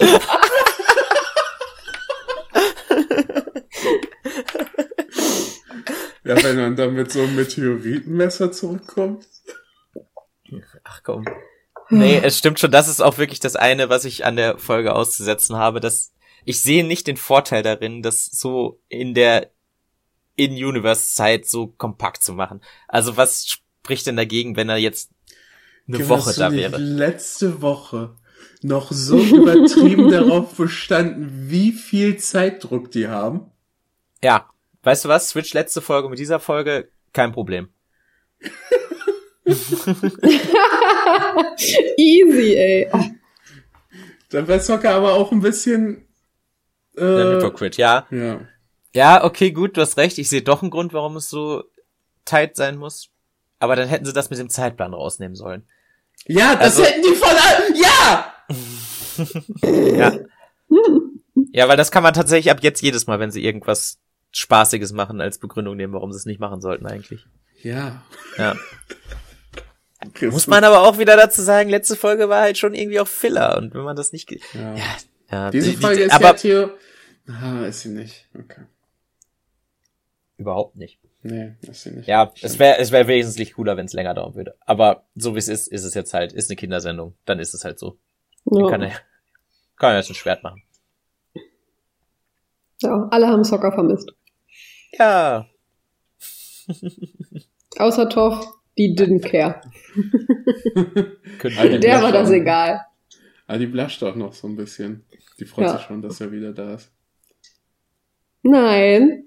[6.37, 9.27] Ja, wenn man dann mit so einem Meteoritenmesser zurückkommt.
[10.85, 11.25] Ach komm.
[11.91, 14.95] Nee, es stimmt schon, das ist auch wirklich das eine, was ich an der Folge
[14.95, 16.13] auszusetzen habe, dass
[16.45, 19.51] ich sehe nicht den Vorteil darin, das so in der
[20.37, 22.63] In-Universe-Zeit so kompakt zu machen.
[22.89, 25.11] Also was spricht denn dagegen, wenn er jetzt
[25.87, 26.79] eine Kim, Woche da wäre?
[26.79, 28.17] letzte Woche
[28.63, 33.51] noch so übertrieben darauf bestanden, wie viel Zeitdruck die haben.
[34.23, 34.52] Ja,
[34.83, 35.29] weißt du was?
[35.29, 37.69] Switch letzte Folge mit dieser Folge, kein Problem.
[41.97, 42.91] Easy, ey.
[44.31, 46.07] Da wäre Soccer aber auch ein bisschen.
[46.97, 48.07] Äh, Hypocrite, ja.
[48.11, 48.41] ja.
[48.95, 50.19] Ja, okay, gut, du hast recht.
[50.19, 51.65] Ich sehe doch einen Grund, warum es so
[52.25, 53.09] tight sein muss.
[53.59, 55.67] Aber dann hätten sie das mit dem Zeitplan rausnehmen sollen.
[56.27, 57.29] Ja, das Also- hätten die von
[57.81, 58.35] Ja!
[59.97, 60.19] Ja.
[61.53, 63.99] Ja, weil das kann man tatsächlich ab jetzt jedes Mal, wenn sie irgendwas
[64.33, 67.27] Spaßiges machen, als Begründung nehmen, warum sie es nicht machen sollten eigentlich.
[67.63, 68.03] Ja.
[68.39, 68.57] Ja.
[70.23, 73.57] Muss man aber auch wieder dazu sagen, letzte Folge war halt schon irgendwie auch Filler
[73.59, 74.75] und wenn man das nicht, Ja.
[74.75, 74.97] ja,
[75.31, 76.71] ja, Diese die- die- Folge ist aber ja Theo.
[77.29, 78.29] Ah, ist sie nicht.
[78.37, 78.63] Okay.
[80.39, 80.99] überhaupt nicht.
[81.23, 82.09] Nee, ist sie nicht.
[82.09, 84.57] Ja, es wäre es wäre wesentlich cooler, wenn es länger dauern würde.
[84.67, 87.65] Aber so wie es ist, ist es jetzt halt, ist eine Kindersendung, dann ist es
[87.65, 87.97] halt so.
[88.45, 88.89] Dann kann Ja.
[88.89, 88.95] er
[89.77, 90.63] kann er jetzt ein Schwert machen.
[92.81, 94.13] ja, alle haben Soccer vermisst.
[94.99, 95.47] Ja,
[97.79, 98.47] Außer Toff,
[98.79, 99.61] die didn't care.
[101.43, 102.81] wir Der war das auch- egal.
[103.47, 105.05] Ah, die blascht auch noch so ein bisschen.
[105.41, 105.77] Die freut Ja.
[105.77, 106.93] sich schon, dass er wieder da ist.
[108.43, 109.25] Nein,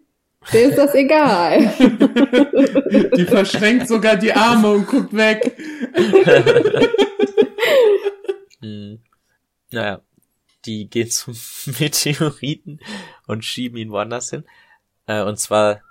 [0.54, 1.60] der ist das egal.
[3.18, 5.58] Die verschränkt sogar die Arme und guckt weg.
[8.62, 9.00] Hm.
[9.72, 10.02] Naja,
[10.66, 11.36] die gehen zum
[11.80, 12.80] Meteoriten
[13.28, 14.44] und schieben ihn woanders hin.
[15.08, 15.82] Äh, und zwar,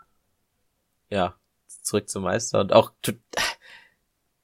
[1.11, 1.35] ja,
[1.83, 2.61] zurück zum Meister.
[2.61, 2.93] Und auch,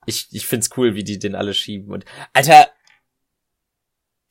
[0.07, 1.93] ich, ich find's cool, wie die den alle schieben.
[1.93, 2.69] Und, Alter,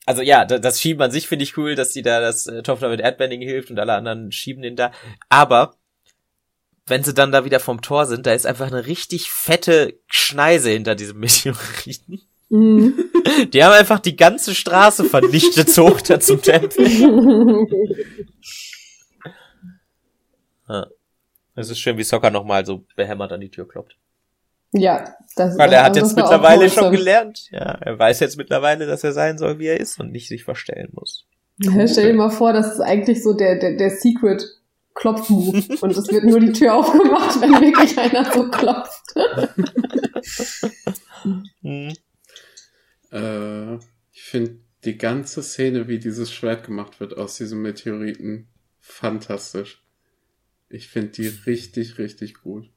[0.06, 2.62] also ja, da- das Schieben an sich finde ich cool, dass die da das äh,
[2.62, 4.92] Tochter mit Erdbending hilft und alle anderen schieben den da.
[5.28, 5.76] Aber
[6.86, 10.70] wenn sie dann da wieder vom Tor sind, da ist einfach eine richtig fette Schneise
[10.70, 12.22] hinter diesem Meteoriten.
[12.48, 12.94] Mhm.
[13.52, 16.84] Die haben einfach die ganze Straße vernichtet so hoch da zum Tempel.
[20.70, 20.86] Ja.
[21.56, 23.96] Es ist schön, wie Soccer nochmal so behämmert an die Tür klopft.
[24.72, 27.48] ja, das Weil er hat das jetzt mittlerweile schon gelernt.
[27.50, 30.44] Ja, er weiß jetzt mittlerweile, dass er sein soll, wie er ist und nicht sich
[30.44, 31.26] verstellen muss.
[31.58, 34.44] Ja, stell dir mal vor, das ist eigentlich so der, der, der Secret
[34.94, 39.14] Klopfmove und es wird nur die Tür aufgemacht, wenn wirklich einer so klopft.
[41.62, 41.92] Hm.
[43.12, 43.74] Äh,
[44.12, 49.82] ich finde die ganze Szene, wie dieses Schwert gemacht wird aus diesem Meteoriten, fantastisch.
[50.70, 52.70] Ich finde die richtig, richtig gut.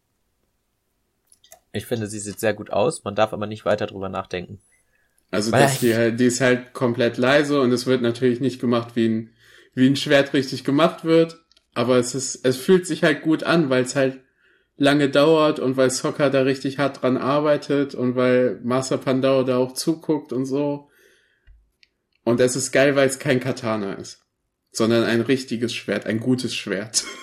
[1.72, 3.04] Ich finde, sie sieht sehr gut aus.
[3.04, 4.60] Man darf aber nicht weiter drüber nachdenken.
[5.32, 8.60] Also Weil dass die halt, die ist halt komplett leise und es wird natürlich nicht
[8.60, 9.30] gemacht, wie ein,
[9.74, 11.40] wie ein Schwert richtig gemacht wird.
[11.74, 14.20] Aber es ist, es fühlt sich halt gut an, weil es halt
[14.78, 19.58] lange dauert und weil Soccer da richtig hart dran arbeitet und weil Master Pandau da
[19.58, 20.90] auch zuguckt und so.
[22.24, 24.26] Und es ist geil, weil es kein Katana ist,
[24.72, 27.06] sondern ein richtiges Schwert, ein gutes Schwert.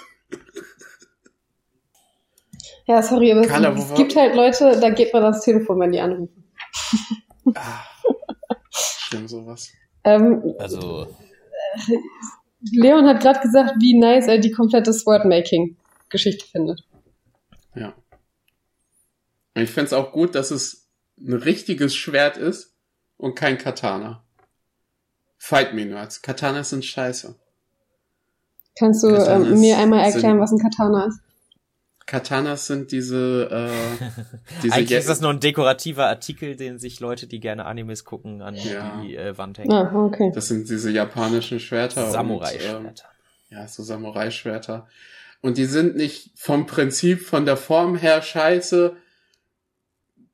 [2.87, 5.93] Ja, sorry, aber Carla, es, es gibt halt Leute, da geht man ans Telefon, wenn
[5.93, 6.45] die anrufen.
[8.73, 9.73] Schlimm sowas.
[10.05, 11.07] Ähm, Also,
[12.73, 16.83] Leon hat gerade gesagt, wie nice er die komplette Swordmaking-Geschichte findet.
[17.75, 17.95] Ja.
[19.55, 22.77] Und ich find's auch gut, dass es ein richtiges Schwert ist
[23.17, 24.25] und kein Katana.
[25.39, 26.23] Fight me nerds.
[26.23, 27.35] Katanas sind scheiße.
[28.79, 31.21] Kannst du Katanas ähm, mir einmal erklären, sind- was ein Katana ist?
[32.07, 34.05] Katanas sind diese, äh,
[34.65, 38.43] diese Eigentlich ist das nur ein dekorativer Artikel, den sich Leute, die gerne Animes gucken,
[38.43, 39.01] an Ja.
[39.03, 39.71] die äh, Wand hängen.
[39.73, 40.33] Ah, okay.
[40.35, 42.01] das sind diese japanischen Schwerter.
[42.01, 43.05] und, ähm, Samurai-Schwerter.
[43.51, 44.89] Ja, so Samurai-Schwerter.
[45.41, 48.97] Und die sind nicht vom Prinzip, von der Form her scheiße.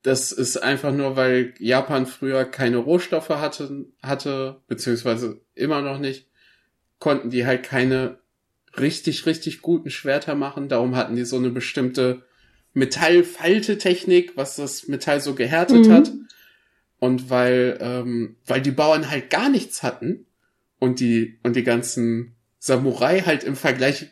[0.03, 6.29] Das ist einfach nur, weil Japan früher keine Rohstoffe hatte, hatte, beziehungsweise immer noch nicht,
[7.01, 8.19] konnten die halt keine
[8.81, 10.69] richtig, richtig guten Schwerter machen.
[10.69, 12.23] Darum hatten die so eine bestimmte
[12.75, 15.93] Metallfaltetechnik, was das Metall so gehärtet Mhm.
[15.93, 16.13] hat.
[16.99, 20.27] Und weil, ähm, weil die Bauern halt gar nichts hatten
[20.79, 24.07] und die, und die ganzen Samurai halt im Vergleich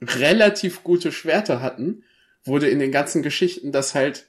[0.00, 2.02] relativ gute Schwerter hatten,
[2.44, 4.28] wurde in den ganzen Geschichten das halt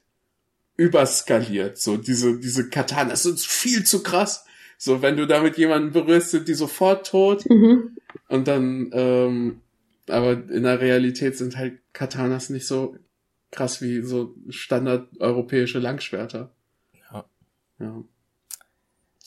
[0.78, 1.78] überskaliert.
[1.78, 4.46] So, diese, diese Katanas sind viel zu krass.
[4.78, 7.48] So, wenn du damit jemanden berührst, sind die sofort tot.
[7.50, 7.96] Mhm.
[8.28, 9.62] Und dann, ähm,
[10.08, 12.98] aber in der Realität sind halt Katanas nicht so
[13.52, 16.52] krass wie so standardeuropäische Langschwerter.
[17.12, 17.26] Ja.
[17.80, 18.04] Ja.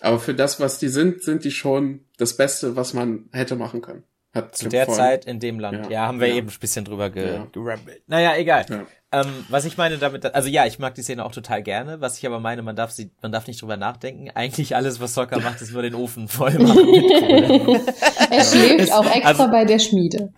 [0.00, 3.80] Aber für das, was die sind, sind die schon das Beste, was man hätte machen
[3.80, 4.04] können.
[4.36, 5.86] Hat Zu der Zeit in dem Land.
[5.86, 6.06] Ja, Ja.
[6.06, 6.34] haben wir Ja.
[6.36, 7.46] eben ein bisschen drüber ge Ja.
[7.52, 8.02] gerambelt.
[8.06, 8.66] Naja, egal.
[8.68, 8.86] Ja.
[9.12, 12.00] Ähm, was ich meine damit, also ja, ich mag die Szene auch total gerne.
[12.00, 14.30] Was ich aber meine, man darf sie, man darf nicht drüber nachdenken.
[14.34, 17.80] Eigentlich alles, was Soccer macht, ist nur den Ofen voll machen mit Kohle.
[18.30, 20.32] Er schläft auch extra Also- bei der Schmiede.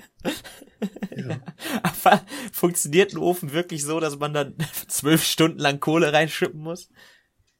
[1.16, 1.36] Ja.
[1.82, 2.20] Aber
[2.52, 4.54] funktioniert ein Ofen wirklich so, dass man dann
[4.88, 6.88] zwölf Stunden lang Kohle reinschippen muss?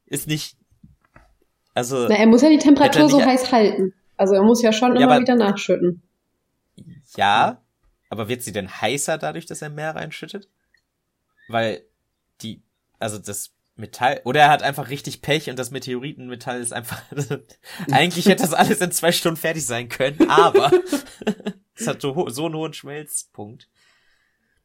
[0.06, 0.56] Ist nicht,
[1.74, 3.92] also, Na, er muss ja die Temperatur er so heiß halten.
[4.16, 6.02] Also er muss ja schon Ja, immer aber- wieder nachschütten.
[7.16, 7.62] Ja,
[8.10, 10.48] aber wird sie denn heißer dadurch, dass er mehr reinschüttet?
[11.48, 11.82] Weil
[12.42, 12.62] die,
[12.98, 17.00] also das Metall, oder er hat einfach richtig Pech und das Meteoritenmetall ist einfach,
[17.90, 20.70] eigentlich hätte das alles in zwei Stunden fertig sein können, aber
[21.74, 23.68] es hat so, so einen hohen Schmelzpunkt.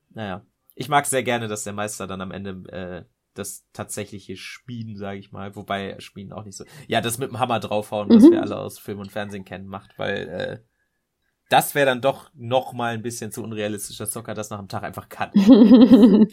[0.09, 4.97] Naja, ich mag sehr gerne, dass der Meister dann am Ende äh, das tatsächliche Schmieden,
[4.97, 8.23] sage ich mal, wobei Schmieden auch nicht so, ja, das mit dem Hammer draufhauen, was
[8.23, 8.31] Mhm.
[8.31, 10.59] wir alle aus Film und Fernsehen kennen, macht, weil äh,
[11.49, 14.69] das wäre dann doch noch mal ein bisschen zu unrealistisch, dass Zocker das nach dem
[14.69, 15.31] Tag einfach kann.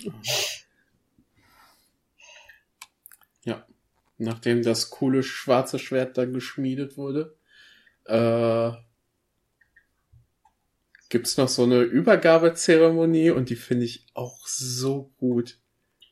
[3.44, 3.66] Ja.
[4.18, 7.36] Nachdem das coole schwarze Schwert dann geschmiedet wurde,
[8.04, 8.70] äh,
[11.08, 15.58] gibt's noch so eine Übergabezeremonie und die finde ich auch so gut,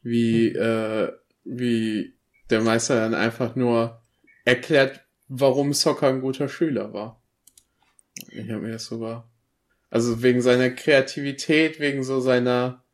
[0.03, 1.13] wie, äh,
[1.45, 2.15] wie
[2.51, 4.03] der Meister dann einfach nur
[4.45, 7.18] erklärt, warum Soccer ein guter Schüler war.
[8.31, 9.29] Ich habe mir das sogar,
[9.91, 12.85] also wegen seiner Kreativität, wegen so seiner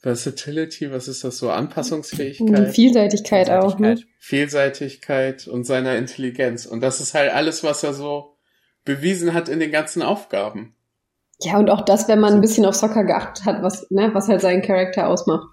[0.00, 2.74] Versatility, was ist das so, Anpassungsfähigkeit?
[2.74, 3.98] Vielseitigkeit auch, ne?
[4.18, 6.66] Vielseitigkeit und seiner Intelligenz.
[6.66, 8.36] Und das ist halt alles, was er so
[8.84, 10.74] bewiesen hat in den ganzen Aufgaben.
[11.40, 14.28] Ja, und auch das, wenn man ein bisschen auf Soccer geachtet hat, was, ne, was
[14.28, 15.48] halt seinen Charakter ausmacht.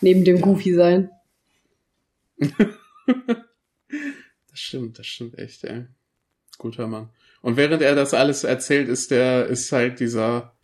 [0.00, 1.10] Neben dem Goofy sein.
[4.50, 5.86] Das stimmt, das stimmt echt, ey.
[6.58, 7.10] Guter Mann.
[7.40, 10.56] Und während er das alles erzählt, ist der, ist halt dieser,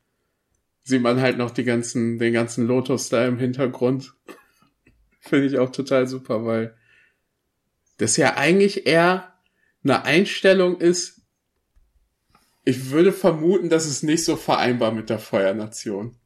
[0.83, 4.15] sieht man halt noch die ganzen, den ganzen Lotus da im Hintergrund.
[5.21, 6.77] Finde ich auch total super, weil
[7.99, 9.33] das ja eigentlich eher
[9.83, 11.23] eine Einstellung ist.
[12.65, 16.17] Ich würde vermuten, dass es nicht so vereinbar mit der Feuernation.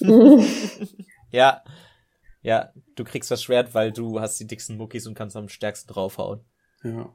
[1.30, 1.62] Ja.
[2.40, 5.92] Ja, du kriegst das Schwert, weil du hast die dicksten Muckis und kannst am stärksten
[5.92, 6.40] draufhauen.
[6.82, 7.14] Ja.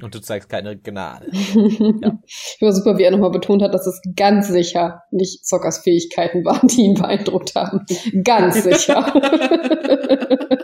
[0.00, 1.30] Und du zeigst keine Gnade.
[1.32, 6.44] Ich war super, wie er nochmal betont hat, dass es ganz sicher nicht Zockers Fähigkeiten
[6.44, 7.84] waren, die ihn beeindruckt haben.
[8.24, 9.12] Ganz sicher.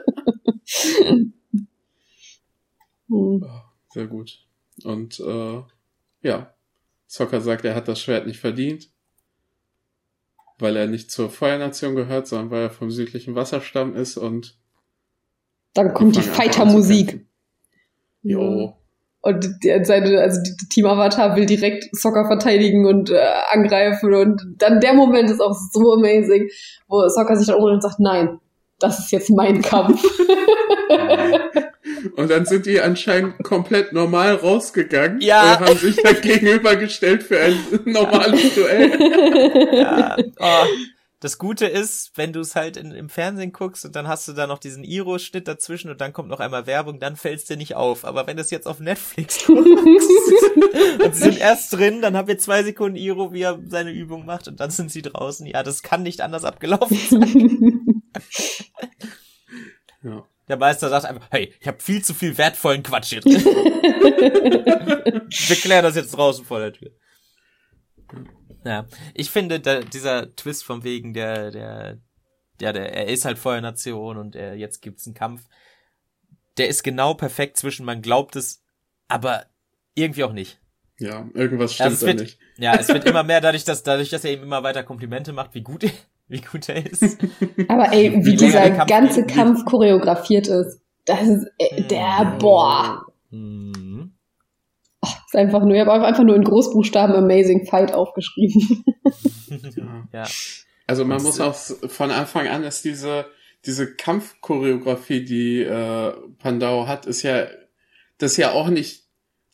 [3.09, 3.45] Hm.
[3.91, 4.45] Sehr gut.
[4.82, 5.62] Und äh,
[6.22, 6.55] ja,
[7.07, 8.91] Soccer sagt, er hat das Schwert nicht verdient,
[10.59, 14.59] weil er nicht zur Feuernation gehört, sondern weil er vom südlichen Wasserstamm ist und
[15.74, 17.26] Dann kommt die Fighter-Musik.
[18.22, 18.76] Jo.
[19.25, 23.18] Und die, seine, also die, die Team Avatar will direkt Soccer verteidigen und äh,
[23.51, 26.49] angreifen und dann der Moment ist auch so amazing,
[26.89, 28.39] wo Soccer sich dann umdreht und sagt, nein,
[28.81, 30.03] das ist jetzt mein Kampf.
[32.16, 35.55] Und dann sind die anscheinend komplett normal rausgegangen Ja.
[35.55, 38.91] und haben sich da gegenübergestellt für ein normales Duell.
[39.72, 40.64] Ja, oh.
[41.25, 44.35] Das Gute ist, wenn du es halt in, im Fernsehen guckst und dann hast du
[44.35, 47.77] da noch diesen Iro-Schnitt dazwischen und dann kommt noch einmal Werbung, dann fällt's dir nicht
[47.77, 48.05] auf.
[48.05, 50.11] Aber wenn du es jetzt auf Netflix guckst
[51.03, 54.27] und sie sind erst drin, dann habt ihr zwei Sekunden Iro, wie er seine Übung
[54.27, 55.47] macht und dann sind sie draußen.
[55.47, 58.03] Ja, das kann nicht anders abgelaufen sein.
[60.03, 60.29] Ja.
[60.49, 63.43] Der Meister sagt einfach, hey, ich habe viel zu viel wertvollen Quatsch hier drin.
[65.33, 66.91] Wir klären das jetzt draußen vor der Tür.
[68.64, 71.98] Ja, ich finde, da, dieser Twist vom wegen der, der,
[72.60, 75.42] ja, der, er ist halt Feuernation und er, jetzt gibt's einen Kampf.
[76.56, 78.62] Der ist genau perfekt zwischen, man glaubt es,
[79.08, 79.44] aber
[79.94, 80.60] irgendwie auch nicht.
[80.98, 82.38] Ja, irgendwas stimmt Also es da wird, nicht.
[82.56, 85.54] ja, es wird immer mehr dadurch, dass, dadurch, dass er ihm immer weiter Komplimente macht,
[85.54, 85.90] wie gut, er-
[86.28, 87.18] wie gut er ist.
[87.68, 89.34] Aber ey, wie, Wie dieser Kampf ganze geht.
[89.34, 93.04] Kampf choreografiert ist, das ist äh, der, boah,
[95.09, 95.22] Mhm.
[95.26, 98.84] ist einfach nur, ich habe einfach nur in Großbuchstaben Amazing Fight aufgeschrieben.
[100.12, 100.26] Ja.
[100.86, 103.26] Also man muss auch von Anfang an ist diese
[103.64, 107.46] diese Kampfchoreografie, die äh, Pandau hat, ist ja
[108.18, 109.05] das ist ja auch nicht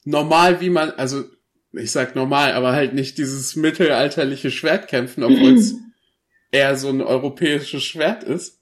[0.04, 1.24] normal, wie man also
[1.72, 5.74] ich sag normal, aber halt nicht dieses mittelalterliche Schwertkämpfen, obwohl es
[6.50, 8.59] eher so ein europäisches Schwert ist,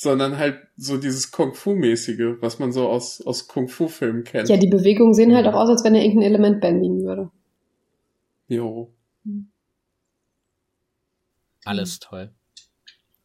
[0.00, 4.24] sondern halt so dieses Kung Fu mäßige, was man so aus aus Kung Fu Filmen
[4.24, 4.48] kennt.
[4.48, 7.30] Ja, die Bewegungen sehen halt auch aus, als wenn er irgendein Element bändigen würde.
[8.48, 8.94] jo.
[11.66, 12.32] Alles toll.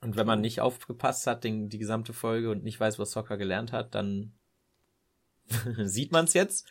[0.02, 3.38] Und wenn man nicht aufgepasst hat, den, die gesamte Folge und nicht weiß, was Soccer
[3.38, 4.34] gelernt hat, dann
[5.82, 6.68] sieht man es jetzt.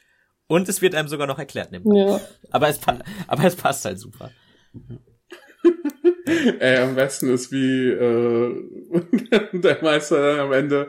[0.47, 1.73] Und es wird einem sogar noch erklärt.
[1.73, 2.07] Nämlich.
[2.07, 2.21] Ja.
[2.51, 2.79] Aber, es,
[3.27, 4.31] aber es passt halt super.
[6.27, 8.55] Ey, am besten ist, wie äh,
[9.53, 10.87] der Meister dann am Ende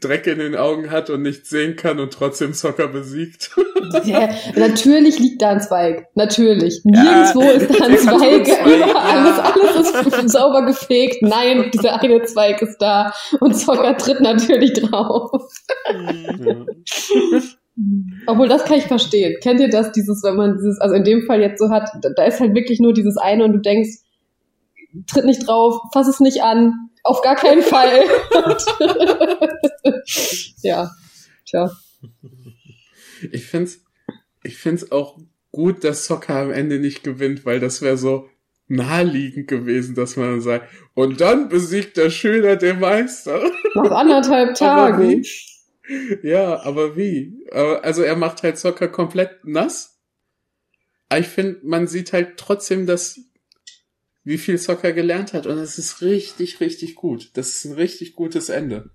[0.00, 3.50] Dreck in den Augen hat und nichts sehen kann und trotzdem Soccer besiegt.
[4.04, 6.08] Ja, natürlich liegt da ein Zweig.
[6.14, 6.80] Natürlich.
[6.84, 8.48] Ja, Nirgendwo ist da ein der Zweig.
[8.66, 9.30] Überall ja.
[9.30, 11.22] ist alles ist sauber gefegt.
[11.22, 13.12] Nein, dieser eine Zweig ist da.
[13.40, 15.30] Und Zocker tritt natürlich drauf.
[15.92, 16.64] ja.
[18.26, 19.36] Obwohl, das kann ich verstehen.
[19.42, 22.08] Kennt ihr das, dieses, wenn man dieses, also in dem Fall jetzt so hat, da,
[22.16, 23.98] da ist halt wirklich nur dieses eine und du denkst,
[25.06, 28.04] tritt nicht drauf, fass es nicht an, auf gar keinen Fall.
[30.62, 30.90] ja,
[31.46, 31.70] tja.
[33.30, 33.82] Ich find's,
[34.42, 35.18] ich find's auch
[35.52, 38.28] gut, dass Soccer am Ende nicht gewinnt, weil das wäre so
[38.66, 43.50] naheliegend gewesen, dass man dann sagt, und dann besiegt der Schüler den Meister.
[43.74, 45.24] Nach anderthalb Tagen.
[46.22, 47.46] Ja, aber wie?
[47.52, 50.00] Also er macht halt Soccer komplett nass.
[51.10, 53.20] Aber ich finde, man sieht halt trotzdem, dass
[54.24, 57.30] wie viel Soccer gelernt hat und es ist richtig, richtig gut.
[57.34, 58.90] Das ist ein richtig gutes Ende.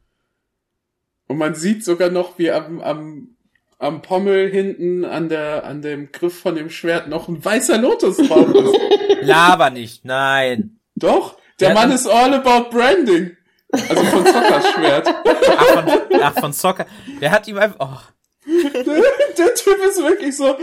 [1.28, 3.38] Und man sieht sogar noch, wie am, am,
[3.78, 8.18] am Pommel hinten an der, an dem Griff von dem Schwert noch ein weißer Lotus
[8.18, 9.22] drauf ist.
[9.22, 10.80] Laber nicht, nein.
[10.96, 13.38] Doch, der Ja, Mann ist all about branding.
[13.72, 15.08] Also von Soccers Schwert.
[15.08, 16.88] Ach, von, ach, von Soccer.
[17.22, 18.10] Der hat ihm einfach, oh,
[18.74, 20.58] Der Typ ist wirklich so.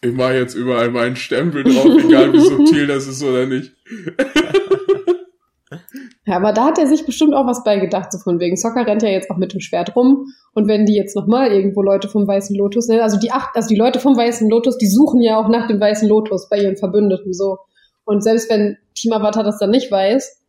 [0.00, 3.72] Ich mache jetzt überall meinen Stempel drauf, egal wie subtil das ist oder nicht.
[6.24, 8.56] Ja, aber da hat er sich bestimmt auch was bei gedacht, so von wegen.
[8.56, 10.26] Soccer rennt ja jetzt auch mit dem Schwert rum.
[10.52, 13.68] Und wenn die jetzt nochmal irgendwo Leute vom Weißen Lotus, ne, also die acht, also
[13.68, 16.76] die Leute vom Weißen Lotus, die suchen ja auch nach dem Weißen Lotus bei ihren
[16.76, 17.58] Verbündeten so.
[18.04, 20.42] Und selbst wenn Team Avatar das dann nicht weiß,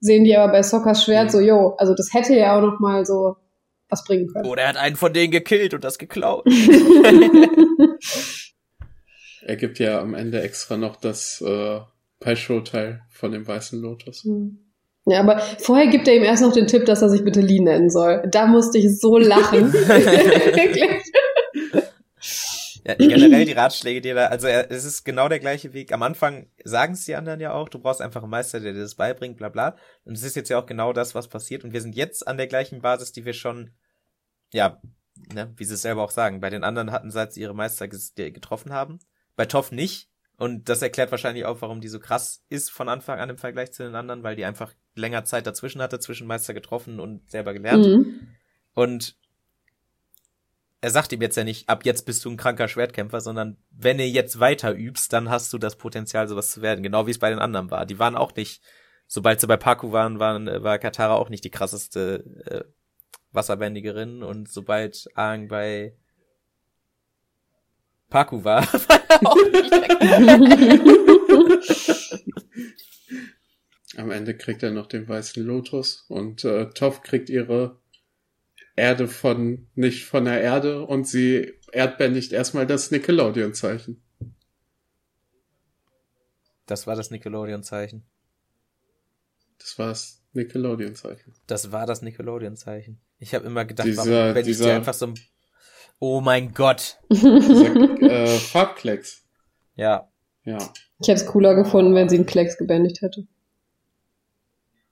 [0.00, 1.30] sehen die aber bei Soccers Schwert Mhm.
[1.30, 3.36] so, yo, also das hätte ja auch noch mal so
[3.88, 4.46] was bringen können.
[4.46, 6.44] oh, der hat einen von denen gekillt und das geklaut.
[9.46, 11.80] Er gibt ja am Ende extra noch das äh,
[12.20, 14.24] Pai-Show-Teil von dem Weißen Lotus.
[14.24, 14.58] Hm.
[15.06, 17.60] Ja, aber vorher gibt er ihm erst noch den Tipp, dass er sich bitte Lee
[17.60, 18.22] nennen soll.
[18.30, 19.70] Da musste ich so lachen.
[19.72, 21.12] Wirklich.
[22.86, 25.92] Ja, generell die Ratschläge, die er da, also er, es ist genau der gleiche Weg.
[25.92, 28.80] Am Anfang sagen es die anderen ja auch, du brauchst einfach einen Meister, der dir
[28.80, 29.76] das beibringt, bla bla.
[30.04, 31.64] Und es ist jetzt ja auch genau das, was passiert.
[31.64, 33.70] Und wir sind jetzt an der gleichen Basis, die wir schon,
[34.52, 34.80] ja,
[35.34, 37.88] ne, wie sie es selber auch sagen, bei den anderen hatten, seit sie ihre Meister
[37.88, 38.98] getroffen haben.
[39.36, 40.08] Bei Toff nicht.
[40.36, 43.72] Und das erklärt wahrscheinlich auch, warum die so krass ist von Anfang an im Vergleich
[43.72, 47.52] zu den anderen, weil die einfach länger Zeit dazwischen hatte, zwischen Meister getroffen und selber
[47.52, 47.86] gelernt.
[47.86, 48.28] Mhm.
[48.74, 49.16] Und
[50.80, 53.96] er sagt ihm jetzt ja nicht, ab jetzt bist du ein kranker Schwertkämpfer, sondern wenn
[53.96, 56.82] du jetzt weiter übst, dann hast du das Potenzial, sowas zu werden.
[56.82, 57.86] Genau wie es bei den anderen war.
[57.86, 58.60] Die waren auch nicht,
[59.06, 62.64] sobald sie bei Paku waren, waren war Katara auch nicht die krasseste äh,
[63.32, 64.22] Wasserbändigerin.
[64.22, 65.94] Und sobald Aang bei
[68.14, 69.74] Paku war, war er auch nicht
[73.96, 77.80] Am Ende kriegt er noch den Weißen Lotus und äh, Toph kriegt ihre
[78.76, 84.00] Erde von, nicht von der Erde und sie erdbändigt erstmal das Nickelodeon-Zeichen.
[86.66, 88.04] Das war das Nickelodeon-Zeichen.
[89.58, 91.34] Das war das Nickelodeon-Zeichen.
[91.48, 93.00] Das war das Nickelodeon-Zeichen.
[93.18, 95.14] Ich habe immer gedacht, Dieser- warum wenn ich dieser- dir einfach so ein
[95.98, 96.98] Oh mein Gott.
[97.10, 99.24] Dieser äh, Farbklecks.
[99.76, 100.08] Ja,
[100.44, 100.58] Ja.
[101.00, 103.26] Ich hätte es cooler gefunden, wenn sie einen Klecks gebändigt hätte.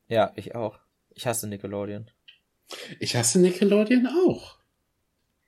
[0.09, 0.79] ja, ich auch.
[1.11, 2.11] Ich hasse Nickelodeon.
[2.99, 4.59] Ich hasse Nickelodeon auch.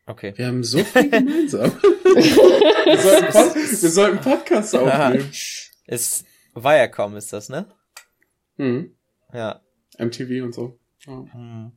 [0.06, 0.34] Okay.
[0.36, 1.72] Wir haben so viel gemeinsam.
[1.82, 5.32] wir, sollten Pod wir sollten Podcasts aufnehmen.
[5.86, 7.66] Ist Viacom ist das, ne?
[8.56, 8.94] Mhm.
[9.32, 9.60] Ja.
[9.98, 10.78] MTV und so.
[11.06, 11.24] Ja.
[11.32, 11.72] Hm.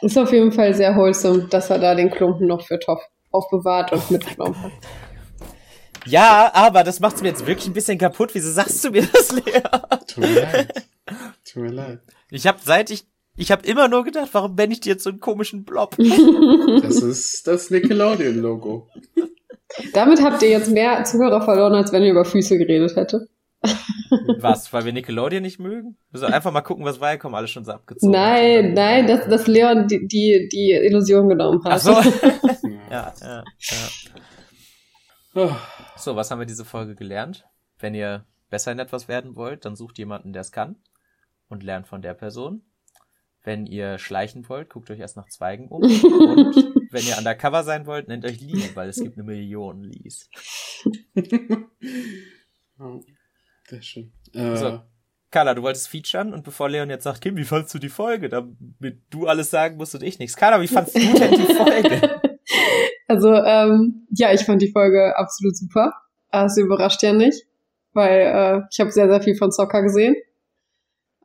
[0.00, 3.92] Ist auf jeden Fall sehr wholesome, dass er da den Klumpen noch für Top aufbewahrt
[3.92, 4.72] und mitgenommen hat.
[6.06, 8.30] Ja, aber das macht's mir jetzt wirklich ein bisschen kaputt.
[8.34, 9.62] Wieso sagst du mir das, Lea?
[10.06, 10.86] Tut mir leid.
[11.44, 12.00] Tut mir leid.
[12.30, 15.10] Ich habe seit ich ich habe immer nur gedacht, warum bin ich dir jetzt so
[15.10, 15.96] einen komischen Blob?
[16.82, 18.88] Das ist das Nickelodeon-Logo.
[19.94, 23.28] Damit habt ihr jetzt mehr Zuhörer verloren, als wenn ihr über Füße geredet hättet.
[24.38, 25.96] Was, weil wir Nickelodeon nicht mögen?
[26.10, 28.74] Wir sollen einfach mal gucken, was Viacom alles schon so abgezogen Nein, hat.
[28.74, 31.72] nein, dass, dass Leon die, die, die Illusion genommen hat.
[31.72, 31.92] Ach so.
[32.90, 33.14] Ja.
[33.22, 33.42] ja,
[35.34, 35.58] ja,
[35.96, 37.46] So, was haben wir diese Folge gelernt?
[37.78, 40.76] Wenn ihr besser in etwas werden wollt, dann sucht jemanden, der es kann
[41.48, 42.60] und lernt von der Person.
[43.44, 45.82] Wenn ihr schleichen wollt, guckt euch erst nach Zweigen um.
[45.82, 45.90] Und
[46.90, 50.28] wenn ihr undercover sein wollt, nennt euch Lee, weil es gibt eine Million Lees.
[53.72, 54.12] Sehr schön.
[54.34, 54.80] Äh, So.
[55.30, 58.28] Carla, du wolltest featuren und bevor Leon jetzt sagt, Kim, wie fandst du die Folge?
[58.28, 60.36] Damit du alles sagen musst und ich nichts.
[60.36, 62.20] Carla, wie fandst du denn die Folge?
[63.08, 65.92] Also, ähm, ja, ich fand die Folge absolut super.
[66.30, 67.44] Äh, Es überrascht ja nicht,
[67.92, 70.16] weil äh, ich habe sehr, sehr viel von Soccer gesehen.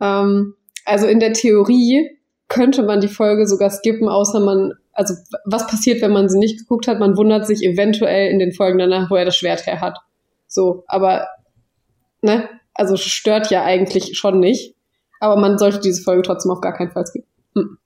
[0.01, 2.09] Ähm, also in der Theorie
[2.49, 5.13] könnte man die Folge sogar skippen, außer man, also
[5.45, 6.99] was passiert, wenn man sie nicht geguckt hat?
[6.99, 9.97] Man wundert sich eventuell in den Folgen danach, wo er das Schwert her hat.
[10.47, 11.27] So, aber,
[12.21, 14.75] ne, also stört ja eigentlich schon nicht.
[15.19, 17.29] Aber man sollte diese Folge trotzdem auf gar keinen Fall skippen.
[17.55, 17.77] Hm.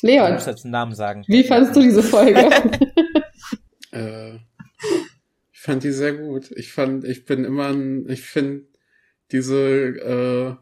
[0.00, 1.24] Du Leon, musst jetzt einen Namen sagen.
[1.26, 2.48] wie fandest du diese Folge?
[3.92, 4.36] Äh,
[5.52, 6.52] ich fand die sehr gut.
[6.52, 8.66] Ich fand, ich bin immer ein, ich finde
[9.32, 10.54] diese äh,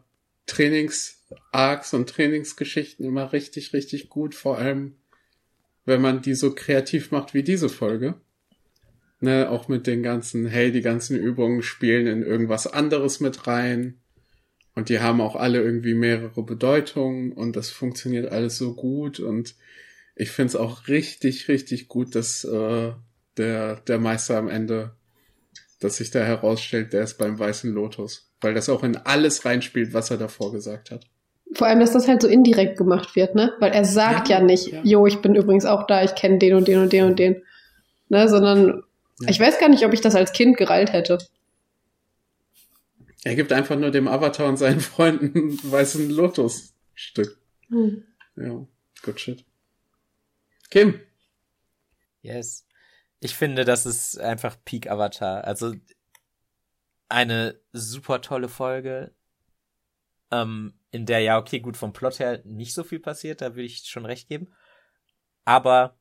[0.47, 4.95] Trainings-Arcs und Trainingsgeschichten immer richtig, richtig gut, vor allem
[5.85, 8.19] wenn man die so kreativ macht wie diese Folge.
[9.21, 13.99] Ne, auch mit den ganzen, hey, die ganzen Übungen spielen in irgendwas anderes mit rein.
[14.75, 19.55] Und die haben auch alle irgendwie mehrere Bedeutungen und das funktioniert alles so gut und
[20.15, 22.91] ich find's auch richtig, richtig gut, dass äh,
[23.37, 24.91] der, der Meister am Ende,
[25.79, 28.29] dass sich da herausstellt, der ist beim Weißen Lotus.
[28.41, 31.05] Weil das auch in alles reinspielt, was er davor gesagt hat.
[31.53, 33.53] Vor allem, dass das halt so indirekt gemacht wird, ne?
[33.59, 34.81] Weil er sagt ja, Ja, nicht, ja.
[34.83, 37.41] jo, ich bin übrigens auch da, ich kenne den und den und den und den.
[38.09, 38.27] Ne?
[38.27, 38.83] Sondern
[39.21, 39.29] Ja.
[39.29, 41.17] ich weiß gar nicht, ob ich das als Kind gereilt hätte.
[43.23, 47.37] Er gibt einfach nur dem Avatar und seinen Freunden ein Weißen Lotus-Stück.
[47.67, 48.03] Hm.
[48.35, 48.65] Ja,
[49.03, 49.45] good shit.
[50.69, 50.99] Kim.
[52.21, 52.65] Yes.
[53.19, 55.43] Ich finde, das ist einfach Peak Avatar.
[55.43, 55.73] Also
[57.09, 59.13] eine super tolle Folge,
[60.31, 63.63] ähm, in der ja, okay, gut, vom Plot her nicht so viel passiert, da würde
[63.63, 64.47] ich schon recht geben.
[65.45, 65.98] Aber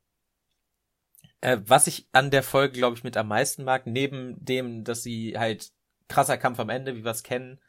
[1.40, 5.02] äh, was ich an der Folge, glaube ich, mit am meisten mag, neben dem, dass
[5.02, 5.70] sie halt
[6.08, 7.60] krasser Kampf am Ende, wie wir es kennen,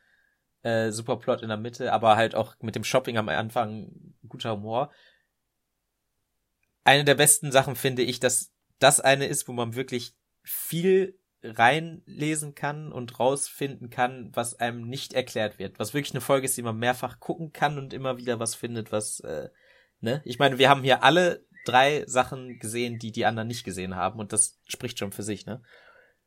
[0.63, 3.91] äh, super Plot in der Mitte, aber halt auch mit dem Shopping am Anfang
[4.27, 4.91] guter Humor.
[6.83, 12.55] Eine der besten Sachen finde ich, dass das eine ist, wo man wirklich viel reinlesen
[12.55, 15.79] kann und rausfinden kann, was einem nicht erklärt wird.
[15.79, 18.91] Was wirklich eine Folge ist, die man mehrfach gucken kann und immer wieder was findet,
[18.91, 19.49] was, äh,
[20.01, 20.21] ne?
[20.25, 24.19] Ich meine, wir haben hier alle drei Sachen gesehen, die die anderen nicht gesehen haben
[24.19, 25.61] und das spricht schon für sich, ne?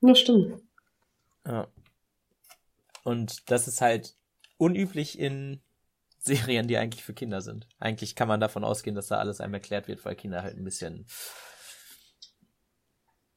[0.00, 0.60] Das stimmt.
[1.46, 1.68] Ja.
[3.04, 4.14] Und das ist halt
[4.58, 5.60] unüblich in
[6.18, 7.66] Serien, die eigentlich für Kinder sind.
[7.80, 10.62] Eigentlich kann man davon ausgehen, dass da alles einem erklärt wird, weil Kinder halt ein
[10.62, 11.04] bisschen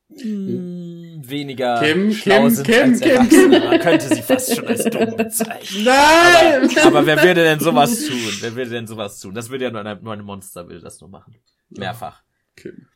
[0.10, 3.60] mm, weniger Kim, schlau Kim, sind Kim, als Kim, Erwachsene.
[3.60, 5.84] Man könnte sie fast schon als dumm bezeichnen.
[5.84, 6.70] Nein!
[6.78, 8.38] Aber, aber wer würde denn sowas tun?
[8.42, 9.34] Wer würde denn sowas tun?
[9.34, 11.36] Das würde ja nur ein, nur ein Monster will das nur machen.
[11.70, 12.22] Mehrfach.
[12.56, 12.88] Kim.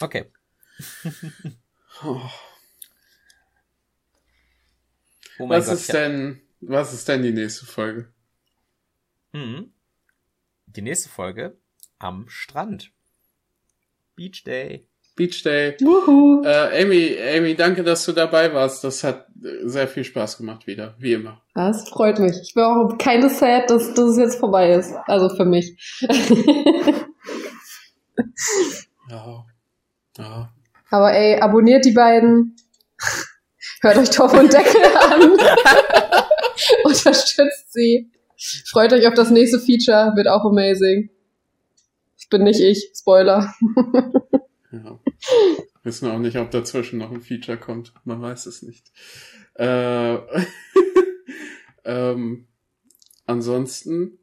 [0.00, 0.30] Okay.
[2.04, 2.20] Oh.
[5.38, 5.74] Oh Was Gott.
[5.74, 8.12] ist hab- denn, was ist denn die nächste Folge?
[9.32, 9.72] Mhm.
[10.66, 11.58] Die nächste Folge
[11.98, 12.92] am Strand.
[14.16, 14.86] Beach Day.
[15.16, 15.76] Beach Day.
[15.80, 16.42] Wuhu.
[16.44, 18.82] Äh, Amy, Amy, danke, dass du dabei warst.
[18.84, 19.26] Das hat
[19.64, 21.42] sehr viel Spaß gemacht wieder, wie immer.
[21.54, 22.36] Das freut mich.
[22.42, 24.92] Ich bin auch keine sad, dass, es jetzt vorbei ist.
[25.06, 25.76] Also für mich.
[29.08, 29.46] Ja.
[30.18, 30.52] Ja.
[30.90, 32.56] Aber ey, abonniert die beiden.
[33.80, 35.32] Hört euch Topf und Deckel an.
[36.84, 38.10] Unterstützt sie.
[38.70, 40.12] Freut euch auf das nächste Feature.
[40.16, 41.10] Wird auch amazing.
[42.16, 42.90] Das bin nicht ich.
[42.94, 43.52] Spoiler.
[44.70, 44.98] Ja.
[45.82, 47.92] Wissen auch nicht, ob dazwischen noch ein Feature kommt.
[48.04, 48.92] Man weiß es nicht.
[49.54, 50.14] Äh,
[51.84, 52.46] ähm,
[53.26, 54.18] ansonsten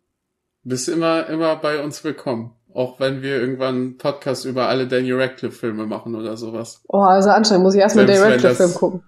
[0.63, 2.55] bist immer, immer bei uns willkommen.
[2.73, 6.81] Auch wenn wir irgendwann einen Podcast über alle Daniel Radcliffe-Filme machen oder sowas.
[6.87, 9.03] Oh, also anscheinend muss ich erstmal den Radcliffe-Film gucken.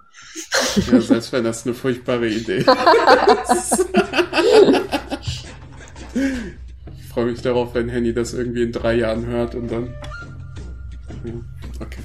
[0.91, 3.85] Ja, selbst wenn das eine furchtbare Idee ist.
[6.97, 9.93] Ich freue mich darauf, wenn Henny das irgendwie in drei Jahren hört und dann.
[11.25, 11.33] Ja,
[11.81, 11.99] okay.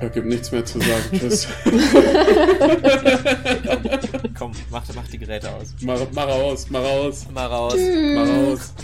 [0.00, 1.04] Da gibt nichts mehr zu sagen.
[1.12, 1.48] Tschüss.
[4.34, 5.74] Komm, mach, mach die Geräte aus.
[5.82, 7.74] mach, mach aus, mach aus, Mal raus.
[7.76, 8.74] mach aus.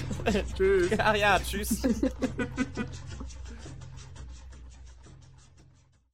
[0.57, 0.91] Tschüss.
[0.99, 1.83] Ach ja, tschüss.